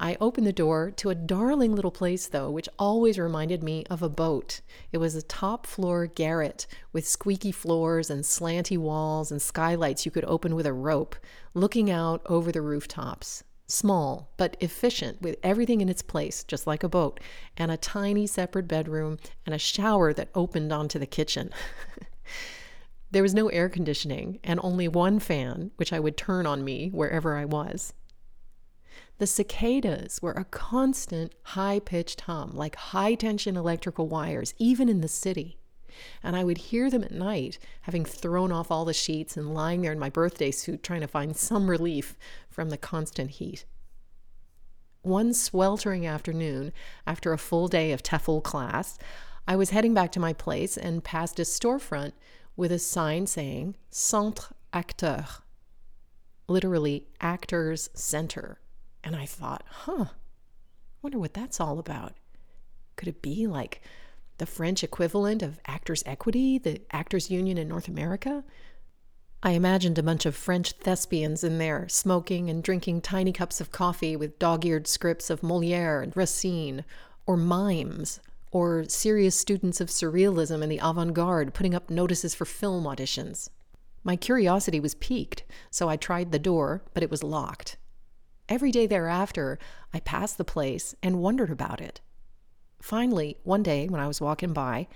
I 0.00 0.16
opened 0.20 0.46
the 0.46 0.52
door 0.52 0.92
to 0.92 1.10
a 1.10 1.14
darling 1.16 1.74
little 1.74 1.90
place, 1.90 2.28
though, 2.28 2.52
which 2.52 2.68
always 2.78 3.18
reminded 3.18 3.64
me 3.64 3.84
of 3.90 4.00
a 4.00 4.08
boat. 4.08 4.60
It 4.92 4.98
was 4.98 5.16
a 5.16 5.22
top 5.22 5.66
floor 5.66 6.06
garret 6.06 6.68
with 6.92 7.08
squeaky 7.08 7.50
floors 7.50 8.08
and 8.08 8.22
slanty 8.22 8.78
walls 8.78 9.32
and 9.32 9.42
skylights 9.42 10.06
you 10.06 10.12
could 10.12 10.24
open 10.26 10.54
with 10.54 10.66
a 10.66 10.72
rope, 10.72 11.16
looking 11.52 11.90
out 11.90 12.22
over 12.26 12.52
the 12.52 12.62
rooftops. 12.62 13.42
Small, 13.66 14.30
but 14.36 14.56
efficient, 14.60 15.20
with 15.20 15.36
everything 15.42 15.80
in 15.80 15.88
its 15.88 16.00
place, 16.00 16.44
just 16.44 16.66
like 16.66 16.84
a 16.84 16.88
boat, 16.88 17.18
and 17.56 17.72
a 17.72 17.76
tiny 17.76 18.26
separate 18.26 18.68
bedroom 18.68 19.18
and 19.44 19.54
a 19.54 19.58
shower 19.58 20.12
that 20.14 20.30
opened 20.34 20.72
onto 20.72 21.00
the 21.00 21.06
kitchen. 21.06 21.50
there 23.10 23.22
was 23.22 23.34
no 23.34 23.48
air 23.48 23.68
conditioning 23.68 24.38
and 24.44 24.60
only 24.62 24.86
one 24.86 25.18
fan, 25.18 25.72
which 25.74 25.92
I 25.92 25.98
would 25.98 26.16
turn 26.16 26.46
on 26.46 26.64
me 26.64 26.88
wherever 26.90 27.36
I 27.36 27.44
was. 27.44 27.92
The 29.18 29.26
cicadas 29.26 30.22
were 30.22 30.32
a 30.32 30.44
constant 30.44 31.32
high 31.42 31.80
pitched 31.80 32.22
hum, 32.22 32.52
like 32.54 32.76
high 32.76 33.14
tension 33.14 33.56
electrical 33.56 34.06
wires, 34.06 34.54
even 34.58 34.88
in 34.88 35.00
the 35.00 35.08
city. 35.08 35.58
And 36.22 36.36
I 36.36 36.44
would 36.44 36.58
hear 36.58 36.88
them 36.88 37.02
at 37.02 37.10
night, 37.10 37.58
having 37.82 38.04
thrown 38.04 38.52
off 38.52 38.70
all 38.70 38.84
the 38.84 38.94
sheets 38.94 39.36
and 39.36 39.52
lying 39.52 39.82
there 39.82 39.90
in 39.90 39.98
my 39.98 40.08
birthday 40.08 40.52
suit 40.52 40.84
trying 40.84 41.00
to 41.00 41.08
find 41.08 41.36
some 41.36 41.68
relief 41.68 42.16
from 42.48 42.70
the 42.70 42.78
constant 42.78 43.32
heat. 43.32 43.64
One 45.02 45.34
sweltering 45.34 46.06
afternoon, 46.06 46.72
after 47.04 47.32
a 47.32 47.38
full 47.38 47.66
day 47.66 47.90
of 47.90 48.04
TEFL 48.04 48.44
class, 48.44 48.98
I 49.48 49.56
was 49.56 49.70
heading 49.70 49.94
back 49.94 50.12
to 50.12 50.20
my 50.20 50.32
place 50.32 50.76
and 50.76 51.02
passed 51.02 51.40
a 51.40 51.42
storefront 51.42 52.12
with 52.56 52.70
a 52.70 52.78
sign 52.78 53.26
saying 53.26 53.74
Centre 53.90 54.54
Acteur, 54.72 55.40
literally 56.46 57.08
Actors 57.20 57.90
Center. 57.94 58.60
And 59.02 59.16
I 59.16 59.26
thought, 59.26 59.64
huh, 59.68 60.06
wonder 61.02 61.18
what 61.18 61.34
that's 61.34 61.60
all 61.60 61.78
about. 61.78 62.14
Could 62.96 63.08
it 63.08 63.22
be 63.22 63.46
like 63.46 63.80
the 64.38 64.46
French 64.46 64.82
equivalent 64.82 65.42
of 65.42 65.60
Actors 65.66 66.02
Equity, 66.06 66.58
the 66.58 66.80
Actors 66.90 67.30
Union 67.30 67.58
in 67.58 67.68
North 67.68 67.88
America? 67.88 68.44
I 69.40 69.52
imagined 69.52 69.98
a 69.98 70.02
bunch 70.02 70.26
of 70.26 70.34
French 70.34 70.72
thespians 70.72 71.44
in 71.44 71.58
there, 71.58 71.88
smoking 71.88 72.50
and 72.50 72.62
drinking 72.62 73.02
tiny 73.02 73.32
cups 73.32 73.60
of 73.60 73.70
coffee 73.70 74.16
with 74.16 74.38
dog 74.40 74.66
eared 74.66 74.88
scripts 74.88 75.30
of 75.30 75.44
Moliere 75.44 76.02
and 76.02 76.16
Racine, 76.16 76.84
or 77.24 77.36
mimes, 77.36 78.18
or 78.50 78.84
serious 78.88 79.36
students 79.36 79.80
of 79.80 79.90
surrealism 79.90 80.60
and 80.60 80.72
the 80.72 80.80
avant 80.82 81.14
garde 81.14 81.54
putting 81.54 81.74
up 81.74 81.88
notices 81.88 82.34
for 82.34 82.44
film 82.44 82.84
auditions. 82.84 83.48
My 84.02 84.16
curiosity 84.16 84.80
was 84.80 84.94
piqued, 84.96 85.44
so 85.70 85.88
I 85.88 85.96
tried 85.96 86.32
the 86.32 86.38
door, 86.38 86.82
but 86.92 87.02
it 87.04 87.10
was 87.10 87.22
locked. 87.22 87.76
Every 88.48 88.70
day 88.70 88.86
thereafter, 88.86 89.58
I 89.92 90.00
passed 90.00 90.38
the 90.38 90.44
place 90.44 90.94
and 91.02 91.20
wondered 91.20 91.50
about 91.50 91.80
it. 91.80 92.00
Finally, 92.80 93.36
one 93.44 93.62
day 93.62 93.88
when 93.88 94.00
I 94.00 94.06
was 94.06 94.20
walking 94.20 94.52
by, 94.52 94.88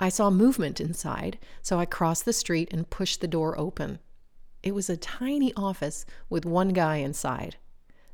I 0.00 0.08
saw 0.08 0.28
movement 0.30 0.80
inside, 0.80 1.38
so 1.62 1.78
I 1.78 1.86
crossed 1.86 2.24
the 2.24 2.32
street 2.32 2.68
and 2.72 2.90
pushed 2.90 3.20
the 3.20 3.28
door 3.28 3.58
open. 3.58 4.00
It 4.62 4.74
was 4.74 4.90
a 4.90 4.96
tiny 4.96 5.54
office 5.54 6.04
with 6.28 6.44
one 6.44 6.70
guy 6.70 6.96
inside. 6.96 7.56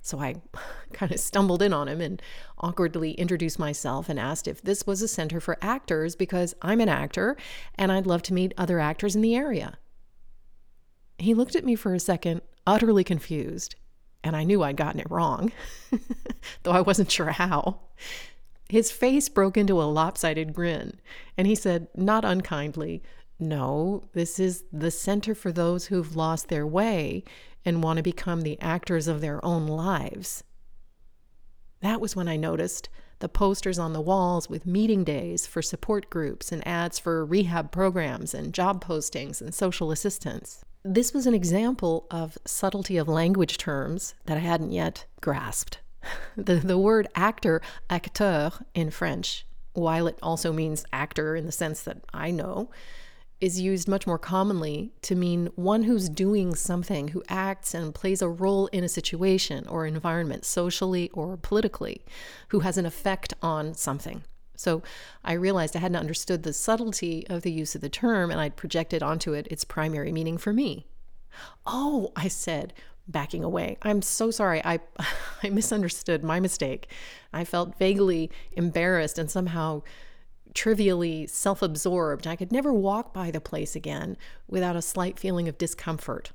So 0.03 0.19
I 0.19 0.43
kind 0.93 1.11
of 1.11 1.21
stumbled 1.21 1.63
in 1.63 1.73
on 1.73 1.89
him 1.89 2.01
and 2.01 2.21
awkwardly 2.59 3.13
introduced 3.13 3.59
myself 3.59 4.09
and 4.09 4.19
asked 4.19 4.47
if 4.47 4.61
this 4.61 4.87
was 4.87 5.01
a 5.01 5.09
center 5.09 5.41
for 5.41 5.57
actors 5.63 6.15
because 6.15 6.55
I'm 6.61 6.81
an 6.81 6.89
actor 6.89 7.37
and 7.77 7.91
I'd 7.91 8.07
love 8.07 8.23
to 8.25 8.35
meet 8.35 8.53
other 8.59 8.79
actors 8.79 9.17
in 9.17 9.23
the 9.23 9.35
area. 9.35 9.79
He 11.19 11.35
looked 11.35 11.57
at 11.57 11.65
me 11.65 11.77
for 11.77 11.95
a 11.95 12.01
second, 12.01 12.43
utterly 12.67 13.05
confused, 13.05 13.77
and 14.25 14.37
I 14.37 14.45
knew 14.45 14.63
I'd 14.63 14.77
gotten 14.77 15.01
it 15.01 15.11
wrong, 15.11 15.53
though 16.63 16.73
I 16.73 16.81
wasn't 16.81 17.11
sure 17.11 17.31
how. 17.31 17.81
His 18.69 18.91
face 18.91 19.29
broke 19.29 19.57
into 19.57 19.83
a 19.83 19.85
lopsided 19.85 20.55
grin, 20.55 21.01
and 21.37 21.47
he 21.47 21.55
said, 21.55 21.89
not 21.95 22.25
unkindly, 22.25 23.03
No, 23.39 24.05
this 24.13 24.39
is 24.39 24.65
the 24.73 24.91
center 24.91 25.35
for 25.35 25.53
those 25.53 25.87
who've 25.87 26.17
lost 26.17 26.49
their 26.49 26.67
way 26.67 27.25
and 27.65 27.83
want 27.83 27.99
to 27.99 28.03
become 28.03 28.43
the 28.43 28.61
actors 28.61 29.09
of 29.09 29.21
their 29.21 29.45
own 29.45 29.67
lives. 29.67 30.43
That 31.81 32.01
was 32.01 32.15
when 32.17 32.29
I 32.29 32.37
noticed 32.37 32.89
the 33.19 33.29
posters 33.29 33.79
on 33.79 33.93
the 33.93 34.01
walls 34.01 34.49
with 34.49 34.67
meeting 34.67 35.05
days 35.05 35.47
for 35.47 35.63
support 35.63 36.11
groups 36.11 36.51
and 36.51 36.67
ads 36.67 36.99
for 36.99 37.25
rehab 37.25 37.71
programs 37.71 38.35
and 38.35 38.53
job 38.53 38.85
postings 38.85 39.41
and 39.41 39.55
social 39.55 39.93
assistance. 39.93 40.65
This 40.85 41.15
was 41.15 41.29
an 41.29 41.35
example 41.35 42.09
of 42.11 42.37
subtlety 42.45 42.97
of 42.97 43.07
language 43.07 43.57
terms 43.57 44.15
that 44.27 44.37
I 44.37 44.41
hadn't 44.41 44.73
yet 44.73 45.05
grasped. 45.21 45.79
the, 46.37 46.57
the 46.57 46.77
word 46.77 47.07
actor, 47.15 47.63
acteur 47.89 48.53
in 48.75 48.91
French, 48.91 49.47
while 49.75 50.09
it 50.09 50.19
also 50.21 50.53
means 50.53 50.85
actor 50.93 51.37
in 51.37 51.47
the 51.47 51.53
sense 51.53 51.83
that 51.83 51.99
I 52.13 52.33
know, 52.33 52.69
is 53.41 53.61
used 53.61 53.87
much 53.87 54.09
more 54.09 54.19
commonly 54.19 54.93
to 55.03 55.15
mean 55.15 55.51
one 55.55 55.85
who's 55.85 56.09
doing 56.09 56.57
something, 56.57 57.09
who 57.09 57.23
acts 57.29 57.75
and 57.75 57.95
plays 57.95 58.21
a 58.21 58.29
role 58.29 58.67
in 58.69 58.83
a 58.83 58.89
situation 58.89 59.69
or 59.69 59.87
environment, 59.87 60.45
socially 60.45 61.11
or 61.11 61.37
politically, 61.37 62.05
who 62.49 62.61
has 62.61 62.77
an 62.77 62.87
effect 62.87 63.35
on 63.41 63.73
something. 63.75 64.25
So 64.63 64.83
I 65.25 65.33
realized 65.33 65.77
I 65.77 65.81
hadn't 65.81 65.97
understood 65.97 66.43
the 66.43 66.53
subtlety 66.53 67.27
of 67.29 67.43
the 67.43 67.53
use 67.53 67.75
of 67.75 67.81
the 67.81 67.89
term 67.89 68.31
and 68.31 68.41
I'd 68.41 68.57
projected 68.57 69.03
onto 69.03 69.33
it 69.33 69.49
its 69.51 69.65
primary 69.65 70.13
meaning 70.13 70.39
for 70.39 70.53
me. 70.53 70.87
Oh, 71.67 72.13
I 72.15 72.29
said, 72.29 72.73
backing 73.09 73.43
away. 73.43 73.79
I'm 73.83 74.03
so 74.03 74.31
sorry. 74.31 74.63
I 74.65 74.81
I 75.43 75.51
misunderstood. 75.51 76.23
My 76.23 76.41
mistake. 76.41 76.89
I 77.33 77.45
felt 77.45 77.79
vaguely 77.79 78.31
embarrassed 78.53 79.19
and 79.19 79.31
somehow 79.31 79.83
trivially 80.55 81.27
self 81.27 81.63
absorbed. 81.63 82.27
I 82.27 82.37
could 82.37 82.53
never 82.53 82.73
walk 82.73 83.13
by 83.13 83.31
the 83.31 83.41
place 83.41 83.75
again 83.75 84.17
without 84.47 84.77
a 84.77 84.83
slight 84.83 85.19
feeling 85.19 85.49
of 85.49 85.59
discomfort. 85.59 86.33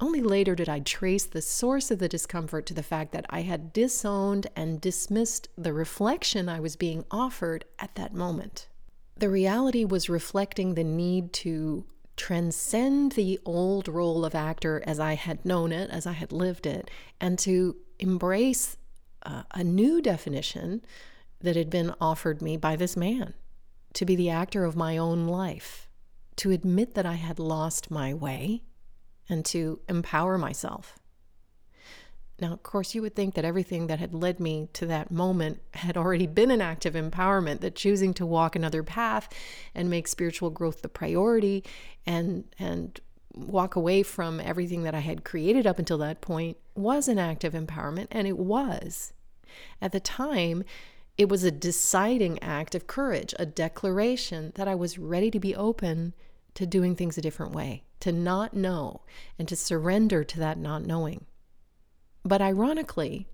Only 0.00 0.22
later 0.22 0.54
did 0.54 0.68
I 0.68 0.80
trace 0.80 1.26
the 1.26 1.42
source 1.42 1.90
of 1.90 1.98
the 1.98 2.08
discomfort 2.08 2.64
to 2.66 2.74
the 2.74 2.82
fact 2.82 3.12
that 3.12 3.26
I 3.28 3.42
had 3.42 3.72
disowned 3.72 4.46
and 4.56 4.80
dismissed 4.80 5.48
the 5.58 5.74
reflection 5.74 6.48
I 6.48 6.58
was 6.58 6.74
being 6.74 7.04
offered 7.10 7.66
at 7.78 7.94
that 7.96 8.14
moment. 8.14 8.66
The 9.18 9.28
reality 9.28 9.84
was 9.84 10.08
reflecting 10.08 10.74
the 10.74 10.84
need 10.84 11.34
to 11.34 11.84
transcend 12.16 13.12
the 13.12 13.38
old 13.44 13.88
role 13.88 14.24
of 14.24 14.34
actor 14.34 14.82
as 14.86 14.98
I 14.98 15.14
had 15.14 15.44
known 15.44 15.70
it, 15.70 15.90
as 15.90 16.06
I 16.06 16.12
had 16.12 16.32
lived 16.32 16.66
it, 16.66 16.90
and 17.20 17.38
to 17.40 17.76
embrace 17.98 18.78
uh, 19.22 19.42
a 19.52 19.62
new 19.62 20.00
definition 20.00 20.82
that 21.40 21.56
had 21.56 21.68
been 21.68 21.94
offered 22.00 22.40
me 22.40 22.56
by 22.56 22.74
this 22.74 22.96
man 22.96 23.34
to 23.92 24.06
be 24.06 24.16
the 24.16 24.30
actor 24.30 24.64
of 24.64 24.76
my 24.76 24.96
own 24.96 25.26
life, 25.26 25.88
to 26.36 26.50
admit 26.50 26.94
that 26.94 27.04
I 27.04 27.14
had 27.14 27.38
lost 27.38 27.90
my 27.90 28.14
way, 28.14 28.62
and 29.30 29.44
to 29.46 29.80
empower 29.88 30.36
myself. 30.36 30.98
Now, 32.40 32.52
of 32.54 32.62
course, 32.62 32.94
you 32.94 33.02
would 33.02 33.14
think 33.14 33.34
that 33.34 33.44
everything 33.44 33.86
that 33.88 33.98
had 33.98 34.14
led 34.14 34.40
me 34.40 34.68
to 34.72 34.86
that 34.86 35.10
moment 35.10 35.60
had 35.74 35.96
already 35.96 36.26
been 36.26 36.50
an 36.50 36.62
act 36.62 36.86
of 36.86 36.94
empowerment, 36.94 37.60
that 37.60 37.74
choosing 37.74 38.14
to 38.14 38.24
walk 38.24 38.56
another 38.56 38.82
path 38.82 39.28
and 39.74 39.90
make 39.90 40.08
spiritual 40.08 40.48
growth 40.48 40.80
the 40.80 40.88
priority 40.88 41.62
and, 42.06 42.44
and 42.58 43.00
walk 43.34 43.76
away 43.76 44.02
from 44.02 44.40
everything 44.40 44.84
that 44.84 44.94
I 44.94 45.00
had 45.00 45.22
created 45.22 45.66
up 45.66 45.78
until 45.78 45.98
that 45.98 46.22
point 46.22 46.56
was 46.74 47.08
an 47.08 47.18
act 47.18 47.44
of 47.44 47.52
empowerment, 47.52 48.08
and 48.10 48.26
it 48.26 48.38
was. 48.38 49.12
At 49.82 49.92
the 49.92 50.00
time, 50.00 50.64
it 51.18 51.28
was 51.28 51.44
a 51.44 51.50
deciding 51.50 52.42
act 52.42 52.74
of 52.74 52.86
courage, 52.86 53.34
a 53.38 53.44
declaration 53.44 54.52
that 54.54 54.66
I 54.66 54.74
was 54.74 54.98
ready 54.98 55.30
to 55.30 55.40
be 55.40 55.54
open 55.54 56.14
to 56.54 56.66
doing 56.66 56.94
things 56.94 57.16
a 57.16 57.22
different 57.22 57.54
way, 57.54 57.84
to 58.00 58.12
not 58.12 58.54
know, 58.54 59.02
and 59.38 59.46
to 59.48 59.56
surrender 59.56 60.24
to 60.24 60.38
that 60.38 60.58
not 60.58 60.84
knowing. 60.84 61.26
But 62.24 62.42
ironically, 62.42 63.28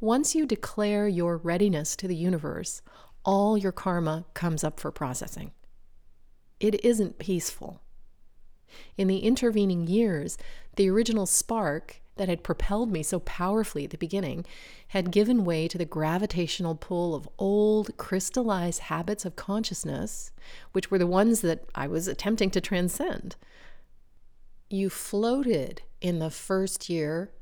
once 0.00 0.34
you 0.34 0.46
declare 0.46 1.06
your 1.08 1.36
readiness 1.36 1.96
to 1.96 2.08
the 2.08 2.16
universe, 2.16 2.82
all 3.24 3.58
your 3.58 3.72
karma 3.72 4.26
comes 4.34 4.64
up 4.64 4.80
for 4.80 4.90
processing. 4.90 5.52
It 6.60 6.84
isn't 6.84 7.18
peaceful. 7.18 7.80
In 8.96 9.08
the 9.08 9.20
intervening 9.20 9.86
years, 9.86 10.36
the 10.76 10.90
original 10.90 11.26
spark 11.26 12.00
that 12.18 12.28
had 12.28 12.42
propelled 12.42 12.92
me 12.92 13.02
so 13.02 13.20
powerfully 13.20 13.84
at 13.84 13.90
the 13.90 13.98
beginning 13.98 14.44
had 14.88 15.10
given 15.10 15.44
way 15.44 15.68
to 15.68 15.78
the 15.78 15.84
gravitational 15.84 16.74
pull 16.74 17.14
of 17.14 17.28
old 17.38 17.96
crystallized 17.96 18.80
habits 18.80 19.24
of 19.24 19.36
consciousness, 19.36 20.32
which 20.72 20.90
were 20.90 20.98
the 20.98 21.06
ones 21.06 21.40
that 21.40 21.64
I 21.74 21.86
was 21.86 22.08
attempting 22.08 22.50
to 22.50 22.60
transcend. 22.60 23.36
You 24.70 24.90
floated 24.90 25.82
in 26.00 26.18
the 26.18 26.30
first 26.30 26.88
year 26.88 27.32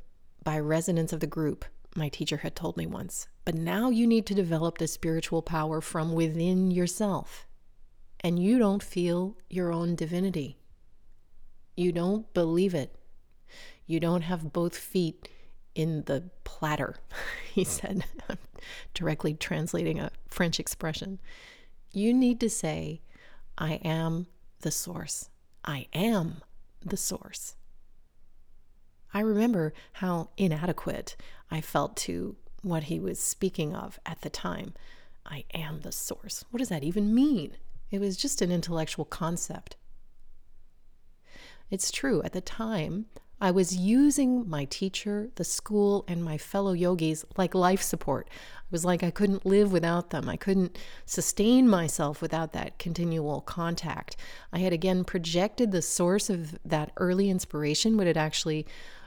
by 0.43 0.59
resonance 0.61 1.13
of 1.13 1.21
the 1.21 1.27
group, 1.27 1.65
my 1.97 2.09
teacher 2.09 2.39
had 2.39 2.55
told 2.55 2.77
me 2.77 2.87
once. 2.87 3.27
But 3.45 3.55
now 3.55 3.91
you 3.91 4.07
need 4.07 4.27
to 4.27 4.35
develop 4.35 4.79
the 4.79 4.87
spiritual 4.87 5.43
power 5.43 5.81
from 5.81 6.13
within 6.13 6.71
yourself. 6.71 7.47
And 8.21 8.39
you 8.39 8.59
don't 8.59 8.83
feel 8.83 9.37
your 9.49 9.73
own 9.73 9.95
divinity. 9.95 10.59
You 11.77 11.93
don't 11.93 12.33
believe 12.33 12.75
it. 12.75 12.96
You 13.87 14.01
don't 14.01 14.23
have 14.23 14.53
both 14.53 14.77
feet 14.77 15.29
in 15.75 16.03
the 16.05 16.31
platter, 16.45 16.97
he 17.53 17.65
said, 17.65 18.05
directly 18.95 19.35
translating 19.35 20.01
a 20.01 20.11
French 20.29 20.59
expression. 20.59 21.19
You 21.93 22.13
need 22.13 22.41
to 22.41 22.51
say, 22.51 23.01
I 23.59 23.75
am 23.85 24.27
the 24.61 24.71
source. 24.71 25.31
I 25.65 25.87
am 25.93 26.43
the 26.85 26.97
source. 26.97 27.57
I 29.13 29.21
remember 29.21 29.73
how 29.95 30.31
inadequate 30.37 31.17
I 31.51 31.61
felt 31.61 31.97
to 31.99 32.37
what 32.63 32.85
he 32.85 33.01
was 33.01 33.19
speaking 33.19 33.75
of 33.75 33.99
at 34.05 34.21
the 34.21 34.31
time. 34.31 34.75
I 35.25 35.45
am 35.55 35.81
the 35.81 35.93
source. 35.93 36.45
What 36.51 36.59
does 36.59 36.69
that 36.69 36.85
even 36.85 37.15
mean? 37.15 37.57
It 37.91 38.01
was 38.01 38.17
just 38.17 38.43
an 38.43 38.51
intellectual 38.51 39.05
concept. 39.05 39.77
It's 41.71 41.91
true, 41.91 42.23
at 42.23 42.33
the 42.33 42.41
time, 42.41 43.07
I 43.39 43.51
was 43.51 43.77
using 43.77 44.49
my 44.49 44.65
teacher, 44.65 45.29
the 45.35 45.45
school, 45.45 46.05
and 46.09 46.25
my 46.25 46.39
fellow 46.39 46.73
yogis 46.73 47.25
like 47.37 47.55
life 47.55 47.83
support. 47.83 48.29
It 48.29 48.73
was 48.73 48.85
like 48.85 49.03
I 49.03 49.11
couldn't 49.11 49.45
live 49.45 49.73
without 49.73 50.09
them. 50.09 50.29
I 50.29 50.37
couldn't 50.37 50.79
sustain 51.05 51.69
myself 51.69 52.23
without 52.23 52.55
that 52.55 52.79
continual 52.79 53.43
contact. 53.43 54.17
I 54.53 54.61
had 54.61 54.73
again 54.73 55.05
projected 55.05 55.71
the 55.71 55.83
source 55.83 56.31
of 56.31 56.59
that 56.65 56.93
early 56.97 57.29
inspiration, 57.29 57.99
what 57.99 58.07
had 58.07 58.17
actually 58.17 58.67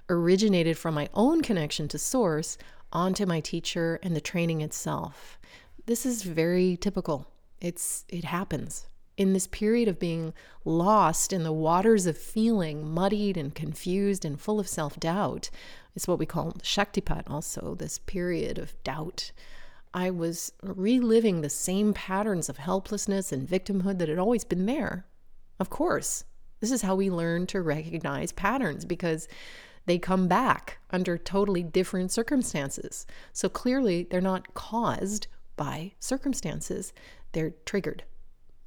originated 0.10 0.78
from 0.78 0.94
my 0.94 1.10
own 1.15 1.42
connection 1.42 1.88
to 1.88 1.98
source, 1.98 2.58
onto 2.94 3.26
my 3.26 3.39
teacher 3.39 4.00
and 4.04 4.15
the 4.15 4.22
training 4.22 4.62
itself. 4.62 5.39
This 5.86 6.06
is 6.06 6.24
very 6.24 6.78
typical. 6.78 7.28
It's 7.62 8.06
it 8.10 8.26
happens 8.26 8.88
in 9.19 9.34
this 9.34 9.47
period 9.47 9.89
of 9.89 9.99
being 9.99 10.34
lost 10.63 11.34
in 11.34 11.43
the 11.43 11.51
waters 11.51 12.05
of 12.05 12.17
feeling, 12.17 12.89
muddied 12.89 13.36
and 13.36 13.53
confused 13.53 14.23
and 14.23 14.39
full 14.39 14.62
of 14.62 14.67
self 14.67 14.97
doubt, 14.97 15.49
it's 15.93 16.08
what 16.08 16.17
we 16.17 16.25
call 16.25 16.53
Shaktipat, 16.63 17.23
also, 17.27 17.75
this 17.75 17.99
period 17.99 18.58
of 18.58 18.82
doubt. 18.84 19.34
I 19.93 20.10
was 20.10 20.53
reliving 20.63 21.41
the 21.41 21.49
same 21.49 21.93
patterns 21.93 22.47
of 22.47 22.58
helplessness 22.58 23.34
and 23.34 23.45
victimhood 23.45 23.99
that 23.99 24.08
had 24.08 24.19
always 24.19 24.45
been 24.45 24.65
there. 24.65 25.05
Of 25.60 25.69
course, 25.69 26.23
this 26.62 26.71
is 26.71 26.84
how 26.84 26.95
we 26.95 27.10
learn 27.10 27.45
to 27.47 27.62
recognize 27.62 28.32
patterns 28.32 28.86
because 28.86 29.27
they 29.86 29.99
come 29.99 30.29
back 30.29 30.77
under 30.91 31.17
totally 31.17 31.63
different 31.63 32.13
circumstances. 32.13 33.05
So 33.34 33.49
clearly, 33.49 34.08
they're 34.10 34.21
not 34.21 34.53
caused 34.53 35.27
by 35.58 35.91
circumstances, 35.99 36.93
they're 37.34 37.51
triggered 37.65 38.03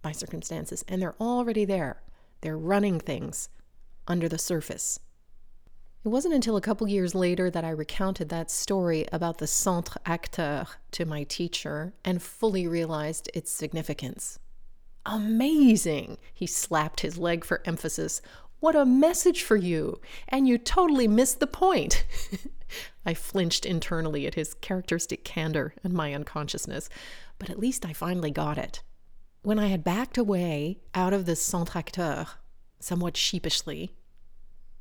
by 0.03 0.13
circumstances, 0.13 0.85
and 0.89 1.01
they're 1.01 1.21
already 1.21 1.65
there. 1.65 2.03
They're 2.41 2.59
running 2.59 3.01
things 3.01 3.49
under 4.07 4.29
the 4.29 4.39
surface. 4.39 4.99
It 6.05 6.09
wasn't 6.09 6.35
until 6.35 6.57
a 6.57 6.61
couple 6.61 6.89
years 6.89 7.15
later 7.15 7.49
that 7.49 7.65
I 7.65 7.71
recounted 7.71 8.29
that 8.29 8.51
story 8.51 9.07
about 9.13 9.39
the 9.39 9.47
centre 9.47 10.01
acteur 10.05 10.67
to 10.91 11.05
my 11.05 11.23
teacher 11.23 11.95
and 12.05 12.21
fully 12.21 12.67
realized 12.67 13.31
its 13.35 13.53
significance. 13.53 14.41
Amazing! 15.07 16.19
He 16.35 16.47
slapped 16.47 17.01
his 17.01 17.19
leg 17.19 17.45
for 17.45 17.63
emphasis. 17.65 18.21
What 18.59 18.75
a 18.75 18.85
message 18.85 19.43
for 19.43 19.57
you! 19.57 20.01
And 20.29 20.49
you 20.49 20.59
totally 20.59 21.07
missed 21.07 21.39
the 21.39 21.47
point. 21.47 22.05
I 23.07 23.15
flinched 23.15 23.65
internally 23.65 24.27
at 24.27 24.35
his 24.35 24.55
characteristic 24.55 25.25
candor 25.25 25.75
and 25.85 25.93
my 25.93 26.15
unconsciousness, 26.15 26.89
but 27.39 27.49
at 27.49 27.61
least 27.61 27.87
I 27.87 27.93
finally 27.93 28.33
got 28.33 28.59
it. 28.59 28.83
When 29.45 29.59
I 29.59 29.67
had 29.67 29.83
backed 29.83 30.17
away 30.17 30.79
out 30.95 31.13
of 31.13 31.27
the 31.27 31.35
centre 31.35 31.81
acteur, 31.81 32.29
somewhat 32.79 33.17
sheepishly, 33.17 33.91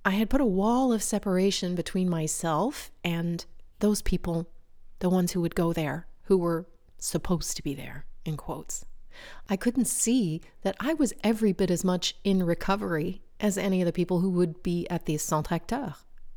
I 0.06 0.12
had 0.12 0.30
put 0.30 0.40
a 0.40 0.46
wall 0.46 0.94
of 0.94 1.02
separation 1.02 1.74
between 1.74 2.08
myself 2.08 2.92
and 3.04 3.44
those 3.80 4.04
people, 4.04 4.52
the 5.00 5.10
ones 5.10 5.32
who 5.32 5.42
would 5.42 5.56
go 5.56 5.74
there, 5.74 6.06
who 6.26 6.38
were 6.38 6.68
supposed 7.00 7.58
to 7.58 7.64
be 7.64 7.74
there, 7.74 8.06
in 8.24 8.38
quotes. 8.38 8.86
I 9.50 9.56
couldn't 9.56 9.86
see 9.86 10.42
that 10.62 10.76
I 10.80 10.94
was 10.94 11.14
every 11.24 11.54
bit 11.54 11.72
as 11.72 11.84
much 11.84 12.16
in 12.24 12.44
recovery 12.44 13.24
as 13.40 13.58
any 13.58 13.82
of 13.82 13.88
the 13.88 13.92
people 13.92 14.20
who 14.20 14.30
would 14.30 14.62
be 14.62 14.88
at 14.92 15.08
the 15.08 15.18
Centre 15.18 15.56
Acteur, 15.56 15.96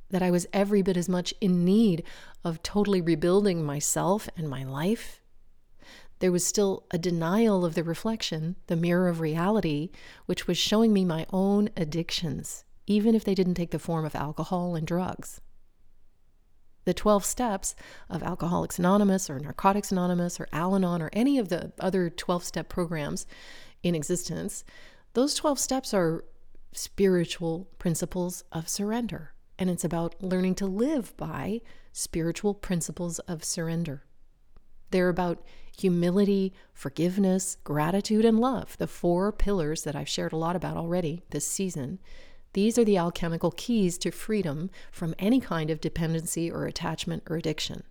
that 0.09 0.23
I 0.23 0.31
was 0.31 0.47
every 0.51 0.81
bit 0.81 0.97
as 0.97 1.11
much 1.11 1.35
in 1.43 1.63
need 1.63 2.03
of 2.43 2.63
totally 2.63 3.03
rebuilding 3.03 3.63
myself 3.63 4.31
and 4.35 4.49
my 4.49 4.65
life. 4.65 5.21
There 6.25 6.33
was 6.33 6.47
still 6.47 6.87
a 6.91 6.97
denial 6.97 7.67
of 7.67 7.75
the 7.75 7.85
reflection, 7.85 8.57
the 8.67 8.77
mirror 8.77 9.09
of 9.09 9.21
reality, 9.21 9.91
which 10.25 10.47
was 10.47 10.57
showing 10.57 10.91
me 10.91 11.05
my 11.05 11.27
own 11.29 11.69
addictions, 11.77 12.65
even 12.87 13.15
if 13.15 13.25
they 13.25 13.35
didn't 13.35 13.57
take 13.57 13.73
the 13.73 13.79
form 13.79 14.07
of 14.07 14.15
alcohol 14.15 14.75
and 14.75 14.87
drugs. 14.87 15.43
The 16.87 16.95
12 16.95 17.27
steps 17.27 17.77
of 18.09 18.23
Alcoholics 18.23 18.79
Anonymous 18.79 19.29
or 19.29 19.39
Narcotics 19.39 19.93
Anonymous 19.93 20.41
or 20.41 20.49
Al 20.51 20.75
Anon 20.75 21.03
or 21.03 21.11
any 21.13 21.39
of 21.39 21.51
the 21.51 21.75
other 21.79 22.09
12 22.09 22.43
step 22.43 22.71
programs 22.71 23.27
in 23.83 23.95
existence, 23.95 24.65
those 25.13 25.35
12 25.35 25.59
steps 25.59 25.93
are 25.93 26.25
spiritual 26.73 27.69
principles 27.79 28.45
of 28.51 28.71
surrender. 28.71 29.35
And 29.59 29.69
it's 29.69 29.85
about 29.85 30.23
learning 30.23 30.55
to 30.55 30.67
live 30.67 31.15
by 31.19 31.61
spiritual 31.93 32.55
principles 32.55 33.19
of 33.19 33.45
surrender. 33.45 34.05
They're 34.95 35.09
about 35.09 35.43
humility, 35.77 36.53
forgiveness, 36.73 37.57
gratitude, 37.65 38.25
and 38.25 38.39
love, 38.39 38.79
the 38.79 38.87
four 38.87 39.33
pillars 39.33 39.83
that 39.83 39.97
I've 39.97 40.09
shared 40.09 40.33
a 40.33 40.37
lot 40.37 40.55
about 40.55 40.77
already 40.77 41.25
this 41.31 41.45
season. 41.45 41.99
These 42.53 42.79
are 42.79 42.85
the 42.85 42.97
alchemical 42.97 43.51
keys 43.51 43.99
to 43.99 44.13
freedom 44.13 44.71
from 44.93 45.17
any 45.19 45.41
kind 45.41 45.69
of 45.69 45.81
dependency 45.81 46.49
or 46.49 46.67
attachment 46.67 47.25
or 47.29 47.35
addiction. 47.35 47.83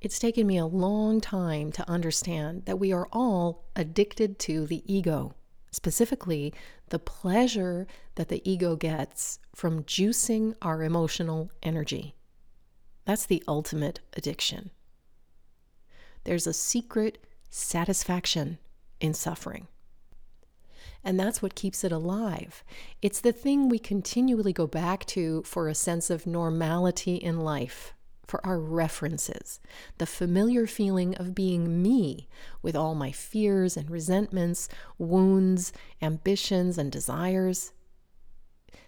It's 0.00 0.18
taken 0.18 0.48
me 0.48 0.58
a 0.58 0.66
long 0.66 1.20
time 1.20 1.70
to 1.70 1.88
understand 1.88 2.64
that 2.64 2.80
we 2.80 2.92
are 2.92 3.06
all 3.12 3.62
addicted 3.76 4.40
to 4.40 4.66
the 4.66 4.82
ego, 4.92 5.36
specifically 5.70 6.52
the 6.88 6.98
pleasure 6.98 7.86
that 8.16 8.30
the 8.30 8.42
ego 8.42 8.74
gets 8.74 9.38
from 9.54 9.84
juicing 9.84 10.56
our 10.60 10.82
emotional 10.82 11.52
energy. 11.62 12.16
That's 13.04 13.26
the 13.26 13.44
ultimate 13.46 14.00
addiction. 14.14 14.72
There's 16.24 16.46
a 16.46 16.52
secret 16.52 17.18
satisfaction 17.50 18.58
in 19.00 19.14
suffering. 19.14 19.68
And 21.04 21.20
that's 21.20 21.42
what 21.42 21.54
keeps 21.54 21.84
it 21.84 21.92
alive. 21.92 22.64
It's 23.02 23.20
the 23.20 23.32
thing 23.32 23.68
we 23.68 23.78
continually 23.78 24.54
go 24.54 24.66
back 24.66 25.04
to 25.06 25.42
for 25.42 25.68
a 25.68 25.74
sense 25.74 26.08
of 26.08 26.26
normality 26.26 27.16
in 27.16 27.40
life, 27.40 27.92
for 28.26 28.44
our 28.44 28.58
references, 28.58 29.60
the 29.98 30.06
familiar 30.06 30.66
feeling 30.66 31.14
of 31.16 31.34
being 31.34 31.82
me 31.82 32.26
with 32.62 32.74
all 32.74 32.94
my 32.94 33.12
fears 33.12 33.76
and 33.76 33.90
resentments, 33.90 34.68
wounds, 34.96 35.74
ambitions, 36.00 36.78
and 36.78 36.90
desires. 36.90 37.72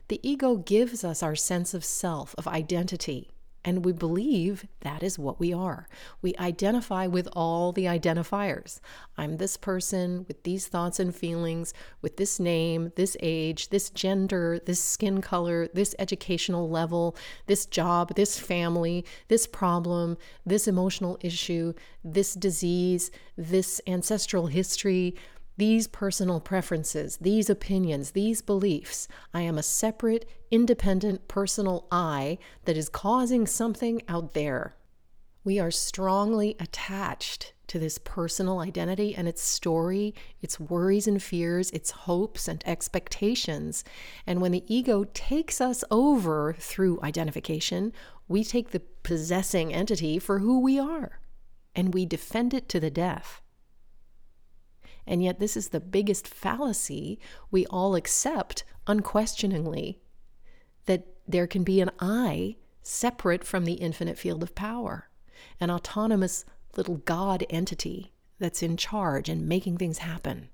The 0.09 0.21
ego 0.23 0.57
gives 0.57 1.05
us 1.05 1.23
our 1.23 1.37
sense 1.37 1.75
of 1.75 1.85
self, 1.85 2.35
of 2.39 2.49
identity, 2.49 3.31
and 3.67 3.85
we 3.85 3.93
believe 3.93 4.65
that 4.83 5.03
is 5.03 5.19
what 5.19 5.41
we 5.41 5.53
are. 5.53 5.89
We 6.23 6.37
identify 6.37 7.09
with 7.09 7.29
all 7.33 7.73
the 7.73 7.87
identifiers. 7.87 8.79
I'm 9.19 9.39
this 9.39 9.57
person 9.57 10.25
with 10.29 10.45
these 10.45 10.69
thoughts 10.69 11.01
and 11.01 11.13
feelings, 11.13 11.75
with 12.01 12.17
this 12.17 12.39
name, 12.39 12.93
this 12.95 13.17
age, 13.21 13.71
this 13.71 13.91
gender, 13.91 14.61
this 14.65 14.83
skin 14.83 15.21
color, 15.21 15.67
this 15.75 15.97
educational 15.99 16.71
level, 16.71 17.17
this 17.47 17.67
job, 17.67 18.15
this 18.15 18.39
family, 18.39 19.05
this 19.27 19.49
problem, 19.49 20.17
this 20.47 20.69
emotional 20.69 21.19
issue, 21.21 21.75
this 22.05 22.35
disease, 22.35 23.11
this 23.37 23.81
ancestral 23.89 24.47
history 24.47 25.17
these 25.57 25.87
personal 25.87 26.41
preferences, 26.41 27.17
these 27.19 27.49
opinions, 27.49 28.11
these 28.11 28.43
beliefs. 28.43 29.09
I 29.33 29.43
am 29.43 29.59
a 29.59 29.63
separate, 29.63 30.29
independent 30.51 31.29
personal 31.29 31.87
I 31.91 32.39
that 32.65 32.77
is 32.77 32.89
causing 32.89 33.47
something 33.47 34.03
out 34.09 34.35
there. 34.35 34.77
We 35.45 35.59
are 35.59 35.71
strongly 35.71 36.57
attached 36.59 37.53
to 37.69 37.79
this 37.79 37.99
personal 37.99 38.61
identity 38.61 39.15
and 39.15 39.27
its 39.27 39.43
story, 39.43 40.15
its 40.41 40.61
worries 40.61 41.09
and 41.09 41.23
fears, 41.23 41.71
its 41.71 41.91
hopes 41.91 42.49
and 42.49 42.63
expectations. 42.67 43.85
And 44.27 44.41
when 44.41 44.53
the 44.53 44.65
ego 44.73 45.05
takes 45.15 45.61
us 45.61 45.83
over 45.91 46.55
through 46.59 47.01
identification, 47.03 47.93
we 48.29 48.45
take 48.45 48.71
the 48.71 48.83
possessing 49.03 49.73
entity 49.73 50.19
for 50.19 50.41
who 50.41 50.61
we 50.61 50.79
are 50.79 51.21
and 51.75 51.93
we 51.93 52.07
defend 52.07 52.55
it 52.55 52.69
to 52.71 52.81
the 52.81 52.91
death. 52.91 53.43
And 55.07 55.23
yet, 55.23 55.39
this 55.39 55.57
is 55.57 55.69
the 55.69 55.81
biggest 55.81 56.27
fallacy 56.27 57.19
we 57.51 57.65
all 57.67 57.95
accept 57.95 58.65
unquestioningly 58.87 60.01
that 60.87 61.07
there 61.29 61.47
can 61.47 61.65
be 61.65 61.81
an 61.81 61.91
I 62.01 62.57
separate 62.83 63.45
from 63.45 63.65
the 63.65 63.75
infinite 63.75 64.19
field 64.19 64.43
of 64.43 64.55
power, 64.55 65.09
an 65.61 65.71
autonomous 65.71 66.45
little 66.77 66.99
God 66.99 67.45
entity 67.51 68.13
that's 68.39 68.63
in 68.63 68.77
charge 68.77 69.29
and 69.29 69.49
making 69.49 69.79
things 69.79 69.99
happen, 69.99 70.49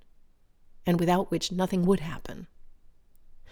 and 0.86 1.00
without 1.00 1.30
which 1.30 1.52
nothing 1.52 1.84
would 1.84 2.00
happen. 2.00 2.46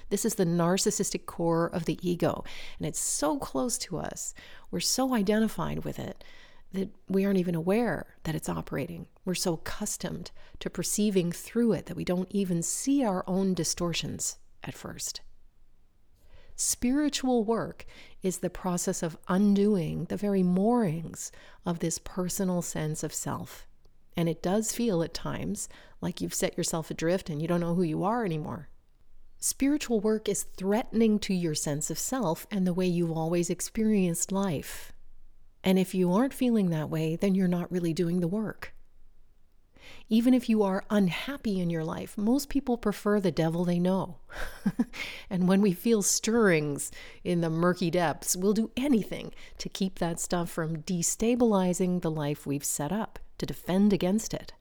This 0.09 0.25
is 0.25 0.35
the 0.35 0.45
narcissistic 0.45 1.27
core 1.27 1.67
of 1.67 1.85
the 1.85 1.99
ego, 2.03 2.45
and 2.79 2.87
it's 2.87 2.99
so 2.99 3.39
close 3.39 3.79
to 3.79 3.99
us. 3.99 4.35
We're 4.71 4.81
so 4.81 5.15
identified 5.15 5.85
with 5.85 5.99
it 5.99 6.25
that 6.73 6.91
we 7.09 7.25
aren't 7.25 7.39
even 7.39 7.55
aware 7.55 8.15
that 8.25 8.35
it's 8.35 8.49
operating. 8.49 9.07
We're 9.31 9.35
so 9.37 9.55
accustomed 9.55 10.33
to 10.59 10.69
perceiving 10.69 11.31
through 11.31 11.75
it 11.75 11.87
that 11.87 11.97
we 11.97 12.05
don't 12.05 12.27
even 12.33 12.65
see 12.65 13.05
our 13.05 13.23
own 13.29 13.55
distortions 13.55 14.39
at 14.65 14.75
first. 14.75 15.21
Spiritual 16.57 17.45
work 17.45 17.87
is 18.25 18.39
the 18.39 18.51
process 18.51 19.05
of 19.05 19.17
undoing 19.29 20.07
the 20.07 20.17
very 20.17 20.43
moorings 20.43 21.31
of 21.65 21.79
this 21.79 22.01
personal 22.01 22.61
sense 22.61 23.05
of 23.05 23.15
self. 23.15 23.69
And 24.17 24.29
it 24.29 24.43
does 24.43 24.73
feel 24.73 25.01
at 25.01 25.15
times 25.15 25.69
like 26.01 26.21
you've 26.21 26.35
set 26.35 26.59
yourself 26.59 26.91
adrift 26.91 27.31
and 27.31 27.41
you 27.41 27.47
don't 27.47 27.61
know 27.61 27.77
who 27.77 27.85
you 27.85 28.03
are 28.03 28.25
anymore. 28.25 28.69
Spiritual 29.39 30.01
work 30.01 30.29
is 30.29 30.43
threatening 30.43 31.21
to 31.21 31.33
your 31.33 31.55
sense 31.55 31.89
of 31.89 32.01
self 32.01 32.49
and 32.51 32.67
the 32.67 32.75
way 32.75 32.87
you've 32.87 33.17
always 33.17 33.49
experienced 33.49 34.33
life. 34.33 34.93
And 35.63 35.79
if 35.79 35.95
you 35.95 36.13
aren't 36.13 36.35
feeling 36.35 36.71
that 36.71 36.91
way, 36.91 37.15
then 37.15 37.37
you're 37.37 37.47
not 37.47 37.71
really 37.71 37.95
doing 37.95 38.19
the 38.19 38.27
work. 38.27 38.75
Even 40.09 40.35
if 40.35 40.49
you 40.49 40.63
are 40.63 40.85
unhappy 40.91 41.61
in 41.61 41.71
your 41.71 41.85
life, 41.85 42.17
most 42.17 42.49
people 42.49 42.77
prefer 42.77 43.21
the 43.21 43.31
devil 43.31 43.65
they 43.65 43.79
know. 43.79 44.17
and 45.31 45.49
when 45.49 45.61
we 45.61 45.73
feel 45.73 46.03
stirrings 46.03 46.91
in 47.25 47.41
the 47.41 47.51
murky 47.51 47.91
depths, 47.91 48.37
we'll 48.37 48.53
do 48.53 48.71
anything 48.77 49.33
to 49.59 49.69
keep 49.69 49.99
that 49.99 50.21
stuff 50.21 50.51
from 50.51 50.83
destabilizing 50.83 52.03
the 52.03 52.11
life 52.11 52.47
we've 52.47 52.65
set 52.65 52.93
up, 52.93 53.19
to 53.39 53.47
defend 53.47 53.93
against 53.93 54.35
it. 54.35 54.53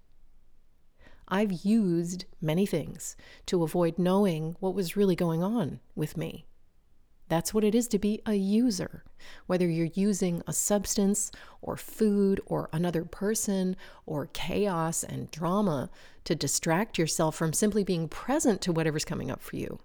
I've 1.27 1.63
used 1.63 2.25
many 2.41 2.65
things 2.65 3.15
to 3.45 3.63
avoid 3.63 3.99
knowing 3.99 4.55
what 4.59 4.73
was 4.73 4.97
really 4.97 5.15
going 5.15 5.43
on 5.43 5.79
with 5.95 6.17
me. 6.17 6.45
That's 7.29 7.53
what 7.53 7.63
it 7.63 7.75
is 7.75 7.87
to 7.89 7.99
be 7.99 8.21
a 8.25 8.33
user. 8.33 9.03
Whether 9.45 9.69
you're 9.69 9.91
using 9.93 10.41
a 10.47 10.53
substance 10.53 11.31
or 11.61 11.77
food 11.77 12.41
or 12.47 12.69
another 12.73 13.05
person 13.05 13.75
or 14.05 14.29
chaos 14.33 15.03
and 15.03 15.29
drama 15.29 15.91
to 16.25 16.35
distract 16.35 16.97
yourself 16.97 17.35
from 17.35 17.53
simply 17.53 17.83
being 17.83 18.07
present 18.07 18.61
to 18.61 18.71
whatever's 18.71 19.05
coming 19.05 19.29
up 19.29 19.41
for 19.41 19.55
you. 19.55 19.79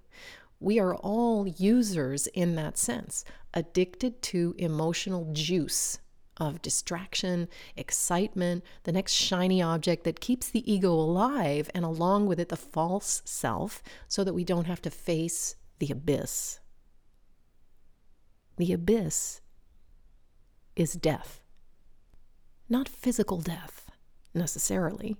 We 0.58 0.78
are 0.78 0.94
all 0.94 1.46
users 1.46 2.26
in 2.28 2.54
that 2.54 2.78
sense, 2.78 3.24
addicted 3.52 4.22
to 4.22 4.54
emotional 4.56 5.28
juice 5.32 5.98
of 6.38 6.62
distraction, 6.62 7.48
excitement, 7.76 8.64
the 8.84 8.92
next 8.92 9.12
shiny 9.12 9.60
object 9.60 10.04
that 10.04 10.20
keeps 10.20 10.48
the 10.48 10.72
ego 10.72 10.92
alive, 10.92 11.70
and 11.74 11.84
along 11.84 12.26
with 12.26 12.40
it, 12.40 12.48
the 12.48 12.56
false 12.56 13.20
self, 13.24 13.82
so 14.08 14.24
that 14.24 14.32
we 14.32 14.44
don't 14.44 14.66
have 14.66 14.82
to 14.82 14.90
face 14.90 15.56
the 15.78 15.92
abyss 15.92 16.60
the 18.56 18.72
abyss 18.72 19.40
is 20.76 20.94
death. 20.94 21.40
Not 22.68 22.88
physical 22.88 23.40
death, 23.40 23.90
necessarily, 24.32 25.16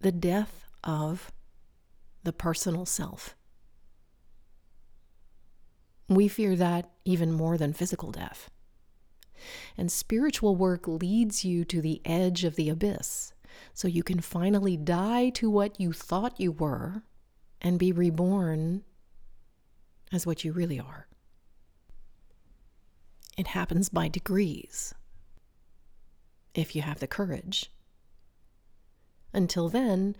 the 0.00 0.12
death 0.12 0.64
of 0.84 1.32
the 2.24 2.32
personal 2.32 2.86
self. 2.86 3.36
We 6.08 6.28
fear 6.28 6.56
that 6.56 6.90
even 7.04 7.32
more 7.32 7.58
than 7.58 7.72
physical 7.72 8.10
death. 8.10 8.50
And 9.76 9.92
spiritual 9.92 10.56
work 10.56 10.88
leads 10.88 11.44
you 11.44 11.64
to 11.66 11.80
the 11.80 12.00
edge 12.04 12.44
of 12.44 12.56
the 12.56 12.68
abyss 12.68 13.32
so 13.74 13.88
you 13.88 14.02
can 14.02 14.20
finally 14.20 14.76
die 14.76 15.30
to 15.30 15.50
what 15.50 15.78
you 15.78 15.92
thought 15.92 16.40
you 16.40 16.52
were 16.52 17.02
and 17.60 17.78
be 17.78 17.92
reborn 17.92 18.82
as 20.12 20.26
what 20.26 20.44
you 20.44 20.52
really 20.52 20.80
are. 20.80 21.06
It 23.38 23.46
happens 23.46 23.88
by 23.88 24.08
degrees. 24.08 24.94
if 26.54 26.74
you 26.74 26.82
have 26.82 26.98
the 26.98 27.06
courage. 27.06 27.70
Until 29.32 29.68
then, 29.68 30.16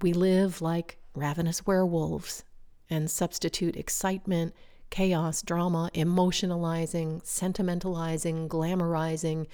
we 0.00 0.12
live 0.12 0.62
like 0.62 0.98
ravenous 1.14 1.66
werewolves 1.66 2.44
and 2.88 3.10
substitute 3.10 3.76
excitement, 3.76 4.54
chaos, 4.90 5.42
drama, 5.42 5.90
emotionalizing, 5.94 7.22
sentimentalizing, 7.24 8.48
glamorizing, 8.48 9.46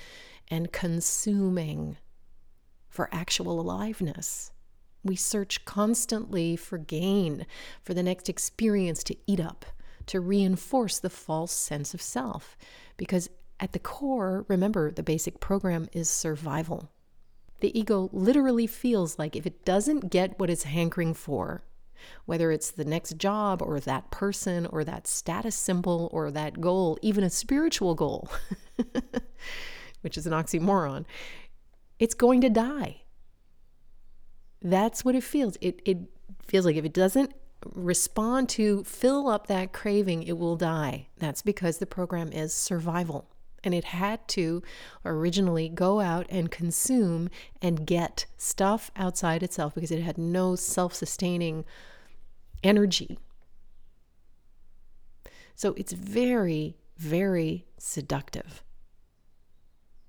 and 0.48 0.70
consuming 0.72 1.96
for 2.88 3.08
actual 3.12 3.58
aliveness. 3.60 4.52
We 5.02 5.16
search 5.16 5.64
constantly 5.64 6.54
for 6.54 6.78
gain, 6.78 7.46
for 7.82 7.94
the 7.94 8.02
next 8.02 8.28
experience 8.28 9.02
to 9.04 9.16
eat 9.26 9.40
up, 9.40 9.64
to 10.06 10.20
reinforce 10.20 10.98
the 10.98 11.10
false 11.10 11.52
sense 11.52 11.94
of 11.94 12.02
self. 12.02 12.56
Because 12.96 13.28
at 13.60 13.72
the 13.72 13.78
core, 13.78 14.44
remember, 14.48 14.90
the 14.90 15.02
basic 15.02 15.40
program 15.40 15.88
is 15.92 16.10
survival. 16.10 16.90
The 17.60 17.78
ego 17.78 18.10
literally 18.12 18.66
feels 18.66 19.18
like 19.18 19.36
if 19.36 19.46
it 19.46 19.64
doesn't 19.64 20.10
get 20.10 20.38
what 20.38 20.50
it's 20.50 20.64
hankering 20.64 21.14
for, 21.14 21.62
whether 22.24 22.50
it's 22.50 22.72
the 22.72 22.84
next 22.84 23.16
job 23.16 23.62
or 23.62 23.78
that 23.78 24.10
person 24.10 24.66
or 24.66 24.82
that 24.82 25.06
status 25.06 25.54
symbol 25.54 26.08
or 26.12 26.30
that 26.30 26.60
goal, 26.60 26.98
even 27.02 27.22
a 27.22 27.30
spiritual 27.30 27.94
goal, 27.94 28.28
which 30.00 30.18
is 30.18 30.26
an 30.26 30.32
oxymoron, 30.32 31.04
it's 32.00 32.14
going 32.14 32.40
to 32.40 32.50
die. 32.50 33.02
That's 34.60 35.04
what 35.04 35.14
it 35.14 35.22
feels. 35.22 35.56
It, 35.60 35.80
it 35.84 35.98
feels 36.44 36.66
like 36.66 36.76
if 36.76 36.84
it 36.84 36.92
doesn't 36.92 37.32
respond 37.74 38.48
to 38.50 38.84
fill 38.84 39.28
up 39.28 39.46
that 39.46 39.72
craving, 39.72 40.22
it 40.22 40.38
will 40.38 40.56
die. 40.56 41.08
That's 41.18 41.42
because 41.42 41.78
the 41.78 41.86
program 41.86 42.32
is 42.32 42.54
survival. 42.54 43.28
And 43.64 43.74
it 43.74 43.84
had 43.84 44.26
to 44.28 44.62
originally 45.04 45.68
go 45.68 46.00
out 46.00 46.26
and 46.28 46.50
consume 46.50 47.30
and 47.60 47.86
get 47.86 48.26
stuff 48.36 48.90
outside 48.96 49.42
itself 49.42 49.74
because 49.74 49.92
it 49.92 50.02
had 50.02 50.18
no 50.18 50.56
self 50.56 50.94
sustaining 50.94 51.64
energy. 52.64 53.18
So 55.54 55.74
it's 55.76 55.92
very, 55.92 56.76
very 56.96 57.66
seductive. 57.78 58.64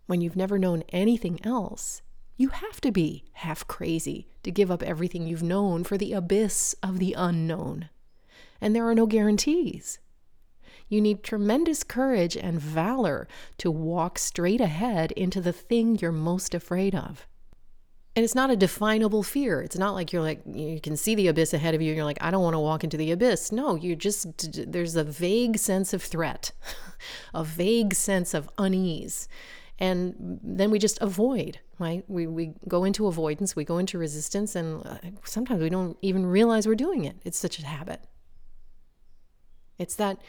When 0.07 0.19
you've 0.21 0.35
never 0.35 0.57
known 0.57 0.83
anything 0.89 1.39
else, 1.45 2.01
you 2.43 2.49
have 2.49 2.81
to 2.81 2.91
be 2.91 3.23
half 3.35 3.65
crazy 3.67 4.27
to 4.43 4.51
give 4.51 4.69
up 4.69 4.83
everything 4.83 5.25
you've 5.25 5.41
known 5.41 5.81
for 5.85 5.97
the 5.97 6.11
abyss 6.11 6.75
of 6.83 6.99
the 6.99 7.13
unknown. 7.13 7.87
And 8.59 8.75
there 8.75 8.85
are 8.85 8.93
no 8.93 9.05
guarantees. 9.05 9.99
You 10.89 10.99
need 10.99 11.23
tremendous 11.23 11.85
courage 11.85 12.35
and 12.35 12.59
valor 12.59 13.29
to 13.59 13.71
walk 13.71 14.19
straight 14.19 14.59
ahead 14.59 15.13
into 15.13 15.39
the 15.39 15.53
thing 15.53 15.97
you're 15.97 16.11
most 16.11 16.53
afraid 16.53 16.93
of. 16.93 17.25
And 18.13 18.25
it's 18.25 18.35
not 18.35 18.51
a 18.51 18.57
definable 18.57 19.23
fear. 19.23 19.61
It's 19.61 19.77
not 19.77 19.93
like 19.93 20.11
you're 20.11 20.21
like, 20.21 20.41
you 20.45 20.81
can 20.81 20.97
see 20.97 21.15
the 21.15 21.29
abyss 21.29 21.53
ahead 21.53 21.73
of 21.73 21.81
you 21.81 21.91
and 21.91 21.95
you're 21.95 22.05
like, 22.05 22.21
I 22.21 22.29
don't 22.29 22.43
want 22.43 22.55
to 22.55 22.59
walk 22.59 22.83
into 22.83 22.97
the 22.97 23.11
abyss. 23.11 23.53
No, 23.53 23.75
you 23.75 23.95
just, 23.95 24.51
there's 24.69 24.97
a 24.97 25.05
vague 25.05 25.57
sense 25.57 25.93
of 25.93 26.03
threat, 26.03 26.51
a 27.33 27.45
vague 27.45 27.93
sense 27.93 28.33
of 28.33 28.49
unease. 28.57 29.29
And 29.79 30.39
then 30.43 30.69
we 30.71 30.79
just 30.79 31.01
avoid, 31.01 31.59
right? 31.79 32.03
We, 32.07 32.27
we 32.27 32.53
go 32.67 32.83
into 32.83 33.07
avoidance, 33.07 33.55
we 33.55 33.65
go 33.65 33.79
into 33.79 33.97
resistance, 33.97 34.55
and 34.55 34.85
uh, 34.85 34.97
sometimes 35.25 35.61
we 35.61 35.69
don't 35.69 35.97
even 36.01 36.25
realize 36.25 36.67
we're 36.67 36.75
doing 36.75 37.05
it. 37.05 37.17
It's 37.25 37.39
such 37.39 37.59
a 37.59 37.65
habit. 37.65 38.01
It's 39.79 39.95
that 39.95 40.19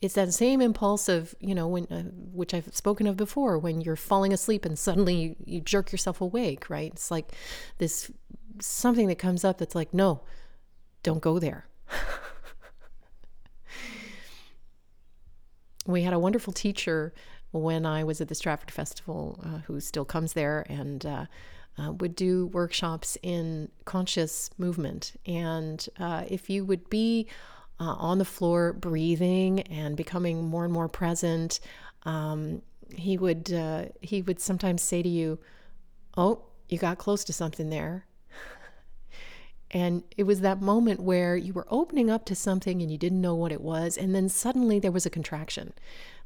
it's 0.00 0.14
that 0.14 0.32
same 0.32 0.60
impulse 0.60 1.08
of 1.08 1.34
you 1.40 1.54
know 1.54 1.66
when 1.66 1.84
uh, 1.86 2.02
which 2.32 2.54
i've 2.54 2.72
spoken 2.74 3.06
of 3.06 3.16
before 3.16 3.58
when 3.58 3.80
you're 3.80 3.96
falling 3.96 4.32
asleep 4.32 4.64
and 4.64 4.78
suddenly 4.78 5.14
you, 5.14 5.34
you 5.44 5.60
jerk 5.60 5.90
yourself 5.90 6.20
awake 6.20 6.70
right 6.70 6.92
it's 6.92 7.10
like 7.10 7.32
this 7.78 8.10
something 8.60 9.08
that 9.08 9.18
comes 9.18 9.44
up 9.44 9.58
that's 9.58 9.74
like 9.74 9.92
no 9.92 10.20
don't 11.02 11.20
go 11.20 11.40
there 11.40 11.66
we 15.86 16.02
had 16.02 16.12
a 16.12 16.18
wonderful 16.18 16.52
teacher 16.52 17.12
when 17.52 17.86
i 17.86 18.04
was 18.04 18.20
at 18.20 18.28
the 18.28 18.34
stratford 18.34 18.70
festival 18.70 19.40
uh, 19.44 19.58
who 19.66 19.80
still 19.80 20.04
comes 20.04 20.32
there 20.32 20.66
and 20.68 21.06
uh, 21.06 21.26
uh, 21.78 21.92
would 21.92 22.16
do 22.16 22.46
workshops 22.48 23.16
in 23.22 23.68
conscious 23.84 24.50
movement 24.58 25.14
and 25.26 25.88
uh, 25.98 26.24
if 26.28 26.50
you 26.50 26.64
would 26.64 26.88
be 26.90 27.28
uh, 27.80 27.94
on 27.98 28.18
the 28.18 28.24
floor, 28.24 28.72
breathing 28.72 29.60
and 29.62 29.96
becoming 29.96 30.44
more 30.44 30.64
and 30.64 30.72
more 30.72 30.88
present. 30.88 31.60
Um, 32.04 32.62
he 32.94 33.18
would 33.18 33.52
uh, 33.52 33.86
he 34.00 34.22
would 34.22 34.40
sometimes 34.40 34.82
say 34.82 35.02
to 35.02 35.08
you, 35.08 35.38
"Oh, 36.16 36.42
you 36.68 36.78
got 36.78 36.98
close 36.98 37.24
to 37.24 37.32
something 37.32 37.70
there." 37.70 38.06
and 39.70 40.02
it 40.16 40.24
was 40.24 40.40
that 40.40 40.60
moment 40.60 41.00
where 41.00 41.36
you 41.36 41.52
were 41.52 41.66
opening 41.70 42.10
up 42.10 42.24
to 42.26 42.34
something 42.34 42.82
and 42.82 42.90
you 42.90 42.98
didn't 42.98 43.20
know 43.20 43.34
what 43.34 43.52
it 43.52 43.60
was, 43.60 43.96
and 43.96 44.14
then 44.14 44.28
suddenly 44.28 44.78
there 44.78 44.92
was 44.92 45.06
a 45.06 45.10
contraction. 45.10 45.72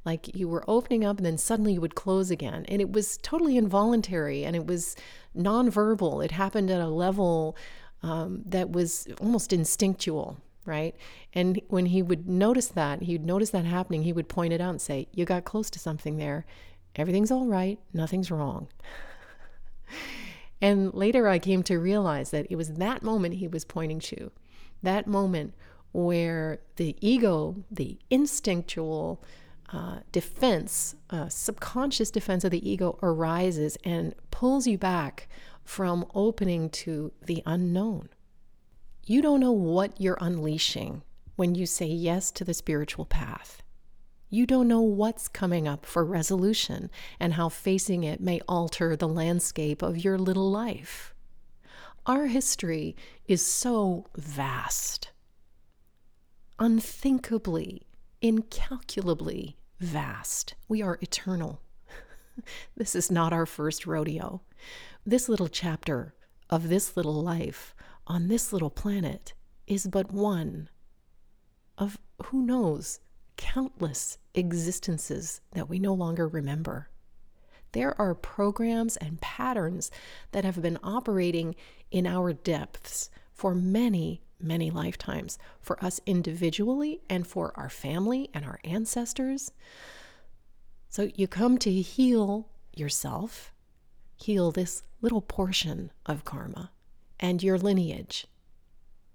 Like 0.05 0.35
you 0.37 0.49
were 0.49 0.65
opening 0.67 1.05
up 1.05 1.19
and 1.19 1.27
then 1.27 1.39
suddenly 1.39 1.75
you 1.75 1.81
would 1.81 1.95
close 1.95 2.31
again. 2.31 2.65
And 2.69 2.81
it 2.81 2.93
was 2.93 3.19
totally 3.19 3.57
involuntary 3.57 4.45
and 4.45 4.57
it 4.57 4.67
was 4.67 4.97
nonverbal. 5.37 6.25
It 6.25 6.33
happened 6.33 6.71
at 6.71 6.81
a 6.81 6.89
level 6.89 7.57
um, 8.03 8.43
that 8.47 8.73
was 8.73 9.07
almost 9.21 9.53
instinctual 9.53 10.39
right? 10.65 10.95
And 11.33 11.61
when 11.69 11.87
he 11.87 12.03
would 12.03 12.29
notice 12.29 12.69
that, 12.69 13.03
he'd 13.03 13.25
notice 13.25 13.51
that 13.51 13.65
happening, 13.65 14.03
he 14.03 14.13
would 14.13 14.29
point 14.29 14.53
it 14.53 14.61
out 14.61 14.71
and 14.71 14.81
say, 14.81 15.09
You 15.13 15.25
got 15.25 15.45
close 15.45 15.71
to 15.71 15.79
something 15.79 16.17
there. 16.17 16.47
Everything's 16.95 17.31
all 17.31 17.47
right. 17.47 17.79
Nothing's 17.93 18.31
wrong. 18.31 18.69
and 20.61 20.93
later 20.95 21.29
I 21.29 21.39
came 21.39 21.63
to 21.65 21.79
realize 21.79 22.31
that 22.31 22.47
it 22.51 22.57
was 22.57 22.75
that 22.75 23.03
moment 23.03 23.35
he 23.35 23.49
was 23.49 23.65
pointing 23.65 23.99
to, 24.01 24.31
that 24.83 25.07
moment 25.07 25.55
where 25.93 26.61
the 26.77 26.97
ego, 27.01 27.65
the 27.71 27.99
instinctual 28.11 29.23
uh, 29.73 30.01
defense, 30.13 30.95
uh, 31.11 31.29
subconscious 31.29 32.11
defense 32.11 32.45
of 32.45 32.51
the 32.51 32.71
ego 32.71 32.99
arises 33.03 33.79
and 33.85 34.15
pulls 34.31 34.67
you 34.67 34.77
back 34.77 35.29
from 35.65 36.05
opening 36.15 36.69
to 36.69 37.13
the 37.25 37.43
unknown. 37.47 38.09
You 39.05 39.23
don't 39.23 39.41
know 39.41 39.53
what 39.53 40.01
you're 40.01 40.19
unleashing 40.21 41.03
when 41.37 41.55
you 41.55 41.67
say 41.67 41.87
yes 41.87 42.31
to 42.33 42.45
the 42.45 42.55
spiritual 42.55 43.07
path. 43.07 43.63
You 44.29 44.47
don't 44.47 44.69
know 44.69 44.81
what's 44.81 45.29
coming 45.29 45.67
up 45.67 45.85
for 45.85 46.05
resolution 46.05 46.91
and 47.19 47.35
how 47.35 47.49
facing 47.49 48.05
it 48.05 48.21
may 48.21 48.41
alter 48.49 48.97
the 48.97 49.09
landscape 49.09 49.83
of 49.83 50.05
your 50.05 50.19
little 50.19 50.51
life. 50.51 51.15
Our 52.07 52.27
history 52.27 52.97
is 53.27 53.45
so 53.45 54.07
vast, 54.17 55.11
unthinkably, 56.59 57.87
incalculably 58.21 59.57
vast. 59.83 60.55
We 60.69 60.83
are 60.83 60.99
eternal. 61.01 61.61
this 62.77 62.95
is 62.95 63.11
not 63.11 63.33
our 63.33 63.47
first 63.47 63.87
rodeo. 63.87 64.43
This 65.05 65.29
little 65.29 65.49
chapter 65.49 66.15
of 66.49 66.69
this 66.69 66.97
little 66.97 67.23
life 67.23 67.75
on 68.07 68.29
this 68.29 68.53
little 68.53 68.71
planet 68.71 69.35
is 69.67 69.87
but 69.87 70.13
one 70.13 70.69
of 71.79 71.99
who 72.27 72.43
knows 72.43 73.01
countless 73.37 74.19
existences 74.35 75.41
that 75.53 75.69
we 75.69 75.79
no 75.79 75.95
longer 75.95 76.29
remember. 76.29 76.89
There 77.73 77.99
are 78.01 78.15
programs 78.15 78.97
and 78.99 79.21
patterns 79.21 79.91
that 80.33 80.45
have 80.45 80.61
been 80.61 80.79
operating 80.83 81.57
in 81.91 82.07
our 82.07 82.33
depths 82.33 83.11
for 83.33 83.55
many, 83.55 84.23
many 84.43 84.71
lifetimes, 84.71 85.39
for 85.61 85.83
us 85.85 86.01
individually 86.07 87.01
and 87.09 87.27
for 87.27 87.53
our 87.57 87.69
family 87.69 88.29
and 88.35 88.45
our 88.45 88.59
ancestors. 88.65 89.53
So 90.89 91.11
you 91.15 91.27
come 91.27 91.59
to 91.59 91.73
heal 91.73 92.49
yourself, 92.75 93.53
heal 94.17 94.51
this 94.51 94.83
little 95.01 95.23
portion 95.23 95.91
of 96.07 96.25
karma 96.25 96.71
and 97.19 97.43
your 97.43 97.59
lineage, 97.59 98.27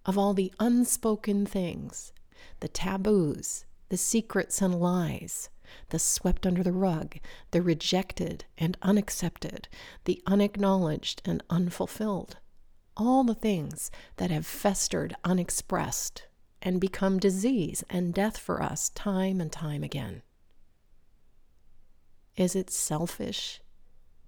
of 0.06 0.18
all 0.18 0.34
the 0.34 0.54
unspoken 0.60 1.46
things, 1.46 2.14
the 2.60 2.68
taboos, 2.68 3.66
the 3.90 3.98
secrets 3.98 4.62
and 4.62 4.80
lies, 4.80 5.50
the 5.90 6.00
swept 6.00 6.46
under 6.46 6.64
the 6.64 6.72
rug, 6.72 7.18
the 7.52 7.62
rejected 7.62 8.46
and 8.58 8.78
unaccepted, 8.82 9.68
the 10.06 10.22
unacknowledged 10.26 11.22
and 11.26 11.44
unfulfilled, 11.50 12.38
all 12.98 13.24
the 13.24 13.36
things 13.36 13.90
that 14.18 14.32
have 14.32 14.46
festered 14.46 15.16
unexpressed 15.24 16.28
and 16.62 16.82
become 16.82 17.20
disease 17.20 17.84
and 17.90 18.14
death 18.14 18.38
for 18.38 18.62
us 18.62 18.90
time 18.90 19.40
and 19.40 19.52
time 19.52 19.84
again. 19.84 20.22
Is 22.36 22.56
it 22.56 22.70
selfish 22.70 23.62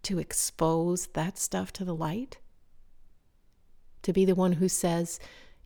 to 0.03 0.19
expose 0.19 1.07
that 1.07 1.37
stuff 1.37 1.73
to 1.73 1.85
the 1.85 1.95
light? 1.95 2.37
to 4.03 4.13
be 4.13 4.25
the 4.25 4.35
one 4.35 4.53
who 4.53 4.69
says, 4.69 5.19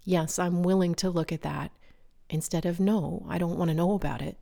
Yes, 0.03 0.37
I'm 0.37 0.63
willing 0.63 0.95
to 0.95 1.09
look 1.09 1.31
at 1.31 1.43
that, 1.43 1.71
instead 2.29 2.65
of 2.65 2.79
No, 2.79 3.25
I 3.29 3.37
don't 3.37 3.57
want 3.57 3.69
to 3.69 3.75
know 3.75 3.93
about 3.93 4.21
it? 4.21 4.37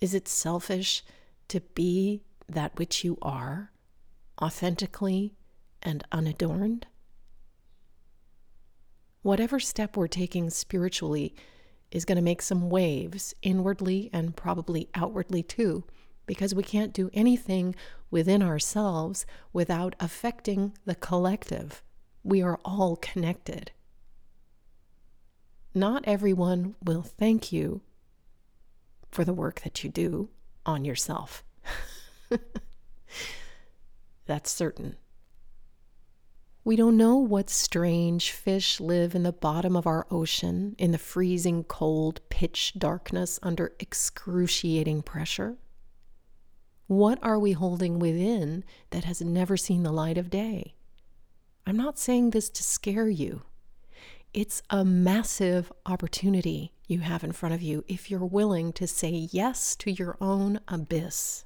Is 0.00 0.14
it 0.14 0.28
selfish 0.28 1.04
to 1.48 1.60
be 1.60 2.22
that 2.48 2.78
which 2.78 3.04
you 3.04 3.18
are 3.20 3.72
authentically 4.40 5.34
and 5.82 6.04
unadorned? 6.12 6.86
Whatever 9.26 9.58
step 9.58 9.96
we're 9.96 10.06
taking 10.06 10.50
spiritually 10.50 11.34
is 11.90 12.04
going 12.04 12.14
to 12.14 12.22
make 12.22 12.40
some 12.40 12.70
waves 12.70 13.34
inwardly 13.42 14.08
and 14.12 14.36
probably 14.36 14.88
outwardly 14.94 15.42
too, 15.42 15.82
because 16.26 16.54
we 16.54 16.62
can't 16.62 16.92
do 16.92 17.10
anything 17.12 17.74
within 18.08 18.40
ourselves 18.40 19.26
without 19.52 19.96
affecting 19.98 20.74
the 20.84 20.94
collective. 20.94 21.82
We 22.22 22.40
are 22.40 22.60
all 22.64 22.94
connected. 22.94 23.72
Not 25.74 26.04
everyone 26.06 26.76
will 26.84 27.02
thank 27.02 27.50
you 27.50 27.80
for 29.10 29.24
the 29.24 29.34
work 29.34 29.62
that 29.62 29.82
you 29.82 29.90
do 29.90 30.28
on 30.64 30.84
yourself. 30.84 31.42
That's 34.26 34.52
certain. 34.52 34.94
We 36.66 36.74
don't 36.74 36.96
know 36.96 37.18
what 37.18 37.48
strange 37.48 38.32
fish 38.32 38.80
live 38.80 39.14
in 39.14 39.22
the 39.22 39.32
bottom 39.32 39.76
of 39.76 39.86
our 39.86 40.04
ocean 40.10 40.74
in 40.78 40.90
the 40.90 40.98
freezing 40.98 41.62
cold, 41.62 42.20
pitch 42.28 42.72
darkness 42.76 43.38
under 43.40 43.76
excruciating 43.78 45.02
pressure. 45.02 45.58
What 46.88 47.20
are 47.22 47.38
we 47.38 47.52
holding 47.52 48.00
within 48.00 48.64
that 48.90 49.04
has 49.04 49.20
never 49.20 49.56
seen 49.56 49.84
the 49.84 49.92
light 49.92 50.18
of 50.18 50.28
day? 50.28 50.74
I'm 51.68 51.76
not 51.76 52.00
saying 52.00 52.30
this 52.30 52.50
to 52.50 52.64
scare 52.64 53.08
you. 53.08 53.42
It's 54.34 54.60
a 54.68 54.84
massive 54.84 55.72
opportunity 55.86 56.72
you 56.88 56.98
have 56.98 57.22
in 57.22 57.30
front 57.30 57.54
of 57.54 57.62
you 57.62 57.84
if 57.86 58.10
you're 58.10 58.26
willing 58.26 58.72
to 58.72 58.88
say 58.88 59.28
yes 59.30 59.76
to 59.76 59.92
your 59.92 60.16
own 60.20 60.58
abyss. 60.66 61.45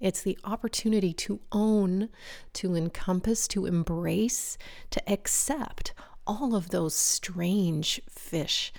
It's 0.00 0.22
the 0.22 0.38
opportunity 0.44 1.12
to 1.14 1.40
own, 1.52 2.08
to 2.54 2.74
encompass, 2.74 3.48
to 3.48 3.66
embrace, 3.66 4.56
to 4.90 5.10
accept 5.10 5.94
all 6.26 6.54
of 6.54 6.70
those 6.70 6.94
strange 6.94 8.00
fish, 8.08 8.72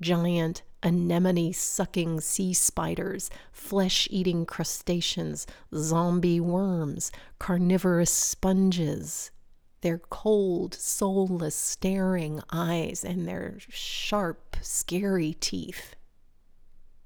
giant 0.00 0.62
anemone 0.82 1.52
sucking 1.52 2.20
sea 2.20 2.54
spiders, 2.54 3.30
flesh 3.52 4.08
eating 4.10 4.46
crustaceans, 4.46 5.46
zombie 5.74 6.40
worms, 6.40 7.12
carnivorous 7.38 8.12
sponges. 8.12 9.30
Their 9.82 9.98
cold, 9.98 10.74
soulless, 10.74 11.54
staring 11.54 12.42
eyes 12.50 13.04
and 13.04 13.26
their 13.26 13.58
sharp, 13.68 14.56
scary 14.60 15.34
teeth. 15.40 15.96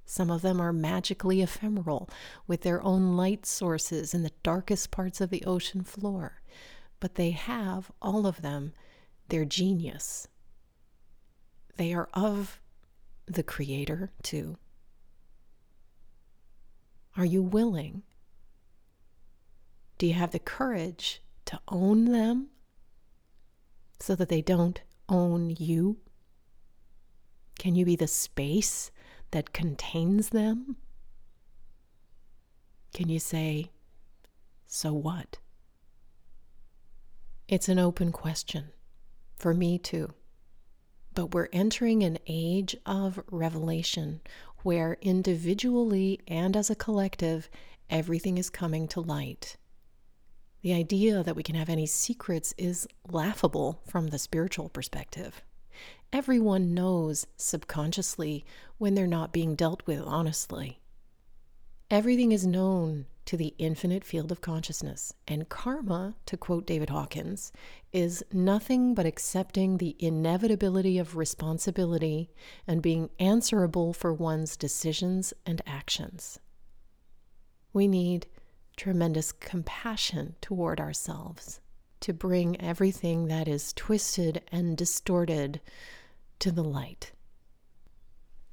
Some 0.06 0.30
of 0.30 0.42
them 0.42 0.60
are 0.60 0.72
magically 0.72 1.40
ephemeral, 1.40 2.08
with 2.46 2.60
their 2.60 2.82
own 2.82 3.16
light 3.16 3.46
sources 3.46 4.14
in 4.14 4.22
the 4.22 4.32
darkest 4.42 4.90
parts 4.90 5.20
of 5.20 5.30
the 5.30 5.44
ocean 5.44 5.82
floor. 5.82 6.42
But 7.00 7.14
they 7.14 7.30
have, 7.30 7.90
all 8.02 8.26
of 8.26 8.42
them, 8.42 8.72
their 9.28 9.44
genius. 9.44 10.28
They 11.76 11.92
are 11.94 12.08
of 12.14 12.60
the 13.26 13.42
Creator, 13.42 14.12
too. 14.22 14.58
Are 17.16 17.24
you 17.24 17.42
willing? 17.42 18.02
Do 19.98 20.06
you 20.06 20.14
have 20.14 20.32
the 20.32 20.38
courage 20.38 21.22
to 21.46 21.60
own 21.68 22.06
them 22.06 22.48
so 24.00 24.14
that 24.14 24.28
they 24.28 24.42
don't 24.42 24.82
own 25.08 25.50
you? 25.50 25.98
Can 27.58 27.74
you 27.74 27.84
be 27.84 27.96
the 27.96 28.08
space 28.08 28.90
that 29.34 29.52
contains 29.52 30.28
them? 30.28 30.76
Can 32.92 33.08
you 33.08 33.18
say, 33.18 33.72
so 34.64 34.92
what? 34.92 35.38
It's 37.48 37.68
an 37.68 37.80
open 37.80 38.12
question. 38.12 38.66
For 39.34 39.52
me, 39.52 39.76
too. 39.76 40.14
But 41.14 41.34
we're 41.34 41.48
entering 41.52 42.04
an 42.04 42.18
age 42.28 42.76
of 42.86 43.20
revelation 43.28 44.20
where 44.62 44.98
individually 45.00 46.20
and 46.28 46.56
as 46.56 46.70
a 46.70 46.76
collective, 46.76 47.50
everything 47.90 48.38
is 48.38 48.48
coming 48.48 48.86
to 48.86 49.00
light. 49.00 49.56
The 50.62 50.74
idea 50.74 51.24
that 51.24 51.34
we 51.34 51.42
can 51.42 51.56
have 51.56 51.68
any 51.68 51.86
secrets 51.86 52.54
is 52.56 52.86
laughable 53.10 53.80
from 53.84 54.06
the 54.06 54.18
spiritual 54.20 54.68
perspective. 54.68 55.42
Everyone 56.14 56.74
knows 56.74 57.26
subconsciously 57.36 58.44
when 58.78 58.94
they're 58.94 59.04
not 59.04 59.32
being 59.32 59.56
dealt 59.56 59.84
with 59.84 60.00
honestly. 60.00 60.78
Everything 61.90 62.30
is 62.30 62.46
known 62.46 63.06
to 63.24 63.36
the 63.36 63.52
infinite 63.58 64.04
field 64.04 64.30
of 64.30 64.40
consciousness, 64.40 65.12
and 65.26 65.48
karma, 65.48 66.14
to 66.26 66.36
quote 66.36 66.68
David 66.68 66.90
Hawkins, 66.90 67.50
is 67.92 68.22
nothing 68.32 68.94
but 68.94 69.06
accepting 69.06 69.78
the 69.78 69.96
inevitability 69.98 70.98
of 70.98 71.16
responsibility 71.16 72.30
and 72.64 72.80
being 72.80 73.10
answerable 73.18 73.92
for 73.92 74.12
one's 74.12 74.56
decisions 74.56 75.34
and 75.44 75.62
actions. 75.66 76.38
We 77.72 77.88
need 77.88 78.28
tremendous 78.76 79.32
compassion 79.32 80.36
toward 80.40 80.78
ourselves 80.78 81.60
to 82.04 82.12
bring 82.12 82.60
everything 82.60 83.28
that 83.28 83.48
is 83.48 83.72
twisted 83.72 84.42
and 84.52 84.76
distorted 84.76 85.60
to 86.40 86.50
the 86.50 86.64
light. 86.64 87.12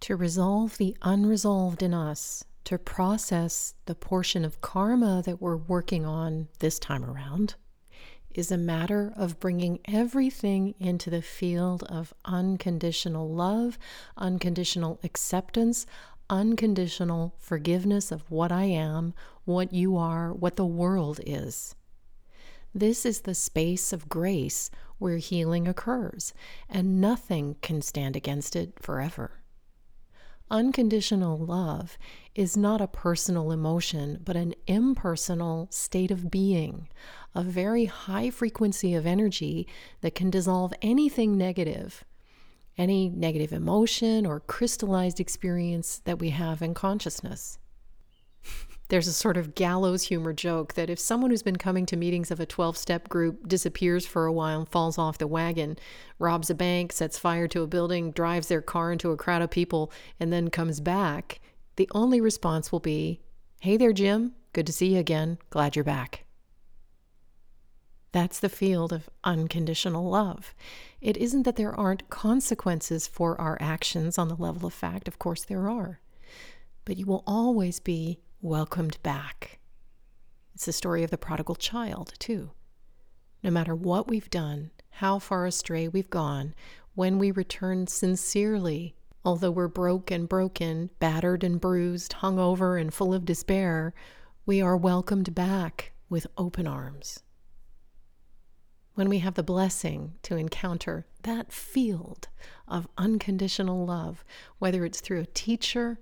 To 0.02 0.16
resolve 0.16 0.78
the 0.78 0.96
unresolved 1.02 1.84
in 1.84 1.94
us, 1.94 2.44
to 2.64 2.78
process 2.78 3.76
the 3.86 3.96
portion 3.96 4.46
of 4.46 4.62
karma 4.62 5.22
that 5.26 5.42
we're 5.42 5.58
working 5.58 6.06
on 6.06 6.48
this 6.60 6.80
time 6.80 7.04
around, 7.04 7.56
is 8.34 8.52
a 8.52 8.58
matter 8.58 9.12
of 9.16 9.40
bringing 9.40 9.80
everything 9.86 10.74
into 10.80 11.10
the 11.10 11.22
field 11.22 11.84
of 11.84 12.14
unconditional 12.26 13.30
love, 13.30 13.78
unconditional 14.18 15.00
acceptance, 15.04 15.86
unconditional 16.30 17.36
forgiveness 17.38 18.12
of 18.12 18.30
what 18.32 18.52
I 18.52 18.64
am, 18.64 19.14
what 19.44 19.74
you 19.74 19.98
are, 19.98 20.32
what 20.32 20.56
the 20.56 20.66
world 20.66 21.20
is. 21.26 21.76
This 22.74 23.06
is 23.06 23.22
the 23.22 23.36
space 23.36 23.92
of 23.92 24.08
grace 24.08 24.72
where 25.02 25.18
healing 25.18 25.68
occurs, 25.68 26.32
and 26.70 27.02
nothing 27.02 27.56
can 27.64 27.82
stand 27.82 28.16
against 28.16 28.56
it 28.56 28.72
forever. 28.80 29.42
Unconditional 30.52 31.40
love 31.40 31.98
is 32.36 32.56
not 32.56 32.82
a 32.82 32.88
personal 32.88 33.52
emotion, 33.52 34.22
but 34.24 34.36
an 34.36 34.54
impersonal 34.68 35.68
state 35.72 36.12
of 36.12 36.30
being, 36.30 36.88
a 37.34 37.42
very 37.42 37.86
high 37.86 38.30
frequency 38.30 38.94
of 38.94 39.08
energy 39.08 39.66
that 40.02 40.14
can 40.14 40.30
dissolve 40.30 40.72
anything 40.84 41.36
negative, 41.36 42.04
any 42.78 43.10
negative 43.10 43.52
emotion 43.52 44.28
or 44.28 44.40
crystallized 44.40 45.20
experience 45.20 46.00
that 46.06 46.20
we 46.20 46.30
have 46.30 46.62
in 46.62 46.76
consciousness. 46.76 47.58
There's 48.92 49.08
a 49.08 49.14
sort 49.14 49.38
of 49.38 49.56
gallows 49.56 50.04
humor 50.04 50.34
joke 50.34 50.74
that 50.74 50.90
if 50.90 51.00
someone 51.00 51.32
who's 51.32 51.42
been 51.44 51.56
coming 51.56 51.86
to 51.86 51.96
meetings 51.96 52.30
of 52.30 52.42
a 52.42 52.46
12 52.46 52.76
step 52.76 53.08
group 53.08 53.48
disappears 53.48 54.06
for 54.06 54.26
a 54.26 54.34
while 54.34 54.60
and 54.60 54.68
falls 54.68 54.98
off 54.98 55.18
the 55.18 55.28
wagon, 55.28 55.78
robs 56.20 56.50
a 56.50 56.54
bank, 56.54 56.92
sets 56.92 57.18
fire 57.18 57.48
to 57.48 57.62
a 57.62 57.68
building, 57.68 58.12
drives 58.12 58.50
their 58.50 58.62
car 58.62 58.92
into 58.92 59.12
a 59.12 59.16
crowd 59.16 59.42
of 59.42 59.50
people, 59.50 59.94
and 60.20 60.34
then 60.34 60.50
comes 60.50 60.82
back, 60.82 61.40
the 61.78 61.90
only 61.94 62.20
response 62.20 62.74
will 62.74 62.82
be, 62.82 63.22
Hey 63.62 63.78
there, 63.78 63.94
Jim. 63.94 64.34
Good 64.52 64.68
to 64.68 64.74
see 64.74 64.96
you 64.96 65.00
again. 65.00 65.38
Glad 65.52 65.78
you're 65.78 65.86
back. 65.86 66.26
That's 68.12 68.42
the 68.42 68.50
field 68.50 68.92
of 68.92 69.10
unconditional 69.24 70.10
love. 70.10 70.54
It 71.00 71.16
isn't 71.16 71.44
that 71.44 71.56
there 71.56 71.74
aren't 71.80 72.10
consequences 72.10 73.08
for 73.08 73.40
our 73.40 73.58
actions 73.62 74.18
on 74.18 74.28
the 74.28 74.36
level 74.36 74.68
of 74.68 74.74
fact, 74.74 75.08
of 75.08 75.18
course, 75.18 75.46
there 75.46 75.70
are. 75.70 76.02
But 76.84 76.98
you 76.98 77.06
will 77.06 77.24
always 77.26 77.80
be 77.80 78.20
welcomed 78.42 78.98
back. 79.04 79.60
It's 80.56 80.66
the 80.66 80.74
story 80.74 81.04
of 81.04 81.12
the 81.12 81.18
prodigal 81.18 81.56
child, 81.56 82.14
too. 82.18 82.52
No 83.44 83.52
matter 83.52 83.76
what 83.76 84.08
we've 84.08 84.30
done, 84.30 84.72
how 84.90 85.20
far 85.20 85.46
astray 85.46 85.88
we've 85.88 86.10
gone, 86.10 86.54
when 86.96 87.20
we 87.20 87.32
return 87.32 87.88
sincerely, 87.88 88.96
although 89.24 89.52
we're 89.52 89.68
broke 89.68 90.12
and 90.12 90.28
broken, 90.28 90.90
battered 91.00 91.44
and 91.44 91.62
bruised, 91.62 92.14
hung 92.14 92.40
over 92.40 92.78
and 92.78 92.94
full 92.94 93.14
of 93.14 93.26
despair, 93.26 93.94
we 94.46 94.62
are 94.62 94.76
welcomed 94.76 95.34
back 95.36 95.94
with 96.10 96.28
open 96.38 96.68
arms. 96.68 97.22
When 98.96 99.08
we 99.08 99.20
have 99.20 99.36
the 99.36 99.44
blessing 99.44 100.16
to 100.24 100.36
encounter 100.36 101.06
that 101.24 101.52
field 101.52 102.28
of 102.68 102.88
unconditional 102.98 103.86
love, 103.86 104.24
whether 104.60 104.84
it's 104.84 105.00
through 105.00 105.22
a 105.22 105.28
teacher, 105.28 106.00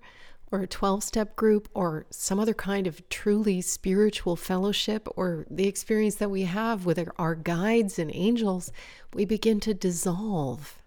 or 0.51 0.61
a 0.61 0.67
12 0.67 1.03
step 1.03 1.35
group 1.35 1.69
or 1.73 2.05
some 2.09 2.39
other 2.39 2.53
kind 2.53 2.87
of 2.87 3.07
truly 3.09 3.61
spiritual 3.61 4.35
fellowship 4.35 5.07
or 5.15 5.45
the 5.49 5.67
experience 5.67 6.15
that 6.15 6.31
we 6.31 6.43
have 6.43 6.85
with 6.85 6.99
our 7.17 7.35
guides 7.35 7.99
and 7.99 8.11
angels, 8.13 8.71
we 9.13 9.25
begin 9.25 9.59
to 9.59 9.73
dissolve 9.73 10.79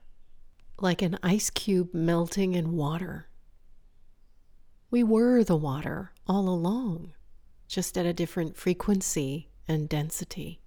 like 0.81 1.01
an 1.01 1.17
ice 1.23 1.49
cube 1.49 1.95
melting 1.95 2.55
in 2.55 2.77
water. 2.77 3.29
We 4.91 5.05
were 5.05 5.45
the 5.45 5.57
water 5.57 6.13
all 6.27 6.49
along, 6.49 7.13
just 7.69 7.97
at 7.97 8.05
a 8.05 8.13
different 8.13 8.57
frequency 8.57 9.49
and 9.69 9.89
density. 9.89 10.61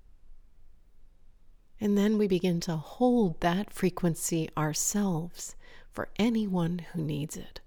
And 1.81 1.97
then 1.97 2.17
we 2.17 2.27
begin 2.27 2.61
to 2.61 2.77
hold 2.77 3.41
that 3.41 3.73
frequency 3.73 4.49
ourselves 4.57 5.55
for 5.91 6.09
anyone 6.17 6.79
who 6.93 7.03
needs 7.03 7.35
it. 7.35 7.59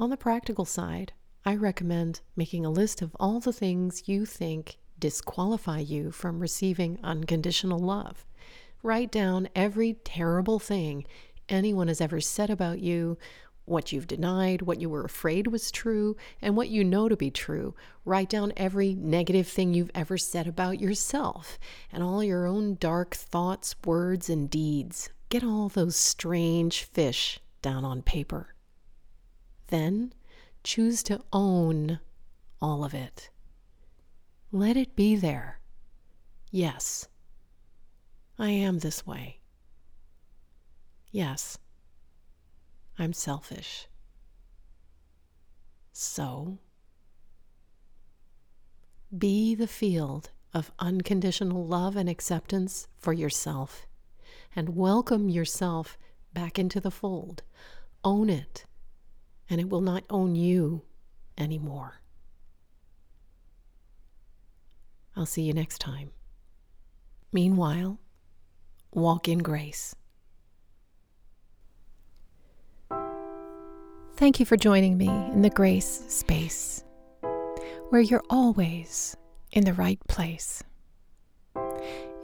On 0.00 0.10
the 0.10 0.16
practical 0.16 0.64
side, 0.64 1.12
I 1.44 1.56
recommend 1.56 2.20
making 2.36 2.64
a 2.64 2.70
list 2.70 3.02
of 3.02 3.16
all 3.18 3.40
the 3.40 3.52
things 3.52 4.04
you 4.06 4.24
think 4.24 4.78
disqualify 5.00 5.80
you 5.80 6.12
from 6.12 6.38
receiving 6.38 7.00
unconditional 7.02 7.80
love. 7.80 8.24
Write 8.84 9.10
down 9.10 9.48
every 9.56 9.94
terrible 10.04 10.60
thing 10.60 11.04
anyone 11.48 11.88
has 11.88 12.00
ever 12.00 12.20
said 12.20 12.48
about 12.48 12.78
you, 12.78 13.18
what 13.64 13.90
you've 13.90 14.06
denied, 14.06 14.62
what 14.62 14.80
you 14.80 14.88
were 14.88 15.04
afraid 15.04 15.48
was 15.48 15.72
true, 15.72 16.16
and 16.40 16.56
what 16.56 16.68
you 16.68 16.84
know 16.84 17.08
to 17.08 17.16
be 17.16 17.32
true. 17.32 17.74
Write 18.04 18.28
down 18.28 18.52
every 18.56 18.94
negative 18.94 19.48
thing 19.48 19.74
you've 19.74 19.90
ever 19.96 20.16
said 20.16 20.46
about 20.46 20.80
yourself 20.80 21.58
and 21.90 22.04
all 22.04 22.22
your 22.22 22.46
own 22.46 22.76
dark 22.76 23.16
thoughts, 23.16 23.74
words, 23.84 24.30
and 24.30 24.48
deeds. 24.48 25.10
Get 25.28 25.42
all 25.42 25.68
those 25.68 25.96
strange 25.96 26.84
fish 26.84 27.40
down 27.62 27.84
on 27.84 28.02
paper. 28.02 28.54
Then 29.68 30.12
choose 30.64 31.02
to 31.04 31.22
own 31.32 32.00
all 32.60 32.84
of 32.84 32.94
it. 32.94 33.30
Let 34.50 34.76
it 34.76 34.96
be 34.96 35.14
there. 35.14 35.60
Yes, 36.50 37.08
I 38.38 38.50
am 38.50 38.78
this 38.78 39.06
way. 39.06 39.40
Yes, 41.10 41.58
I'm 42.98 43.12
selfish. 43.12 43.88
So, 45.92 46.58
be 49.16 49.54
the 49.54 49.66
field 49.66 50.30
of 50.54 50.72
unconditional 50.78 51.66
love 51.66 51.96
and 51.96 52.08
acceptance 52.08 52.88
for 52.96 53.12
yourself 53.12 53.86
and 54.56 54.76
welcome 54.76 55.28
yourself 55.28 55.98
back 56.32 56.58
into 56.58 56.80
the 56.80 56.90
fold. 56.90 57.42
Own 58.04 58.30
it 58.30 58.64
and 59.50 59.60
it 59.60 59.68
will 59.68 59.80
not 59.80 60.04
own 60.10 60.34
you 60.34 60.82
anymore. 61.36 62.00
I'll 65.16 65.26
see 65.26 65.42
you 65.42 65.52
next 65.52 65.78
time. 65.78 66.10
Meanwhile, 67.32 67.98
walk 68.92 69.28
in 69.28 69.38
grace. 69.38 69.94
Thank 74.16 74.40
you 74.40 74.46
for 74.46 74.56
joining 74.56 74.98
me 74.98 75.08
in 75.08 75.42
the 75.42 75.50
grace 75.50 76.04
space, 76.08 76.82
where 77.90 78.00
you're 78.00 78.24
always 78.28 79.16
in 79.52 79.64
the 79.64 79.74
right 79.74 80.00
place. 80.08 80.62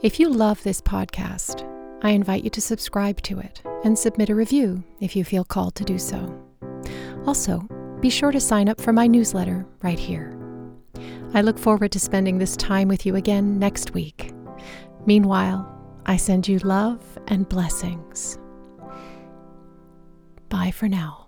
If 0.01 0.19
you 0.19 0.29
love 0.29 0.61
this 0.63 0.81
podcast, 0.81 1.63
I 2.03 2.09
invite 2.09 2.43
you 2.43 2.49
to 2.51 2.61
subscribe 2.61 3.21
to 3.23 3.39
it 3.39 3.61
and 3.83 3.97
submit 3.97 4.29
a 4.29 4.35
review 4.35 4.83
if 4.99 5.15
you 5.15 5.23
feel 5.23 5.45
called 5.45 5.75
to 5.75 5.83
do 5.83 5.97
so. 5.97 6.44
Also, 7.25 7.59
be 8.01 8.09
sure 8.09 8.31
to 8.31 8.39
sign 8.39 8.69
up 8.69 8.79
for 8.79 8.93
my 8.93 9.07
newsletter 9.07 9.65
right 9.81 9.99
here. 9.99 10.37
I 11.33 11.41
look 11.41 11.57
forward 11.57 11.91
to 11.93 11.99
spending 11.99 12.37
this 12.37 12.55
time 12.55 12.87
with 12.87 13.05
you 13.05 13.15
again 13.15 13.59
next 13.59 13.93
week. 13.93 14.31
Meanwhile, 15.05 15.71
I 16.05 16.17
send 16.17 16.47
you 16.47 16.59
love 16.59 17.01
and 17.27 17.49
blessings. 17.49 18.37
Bye 20.49 20.71
for 20.71 20.87
now. 20.87 21.24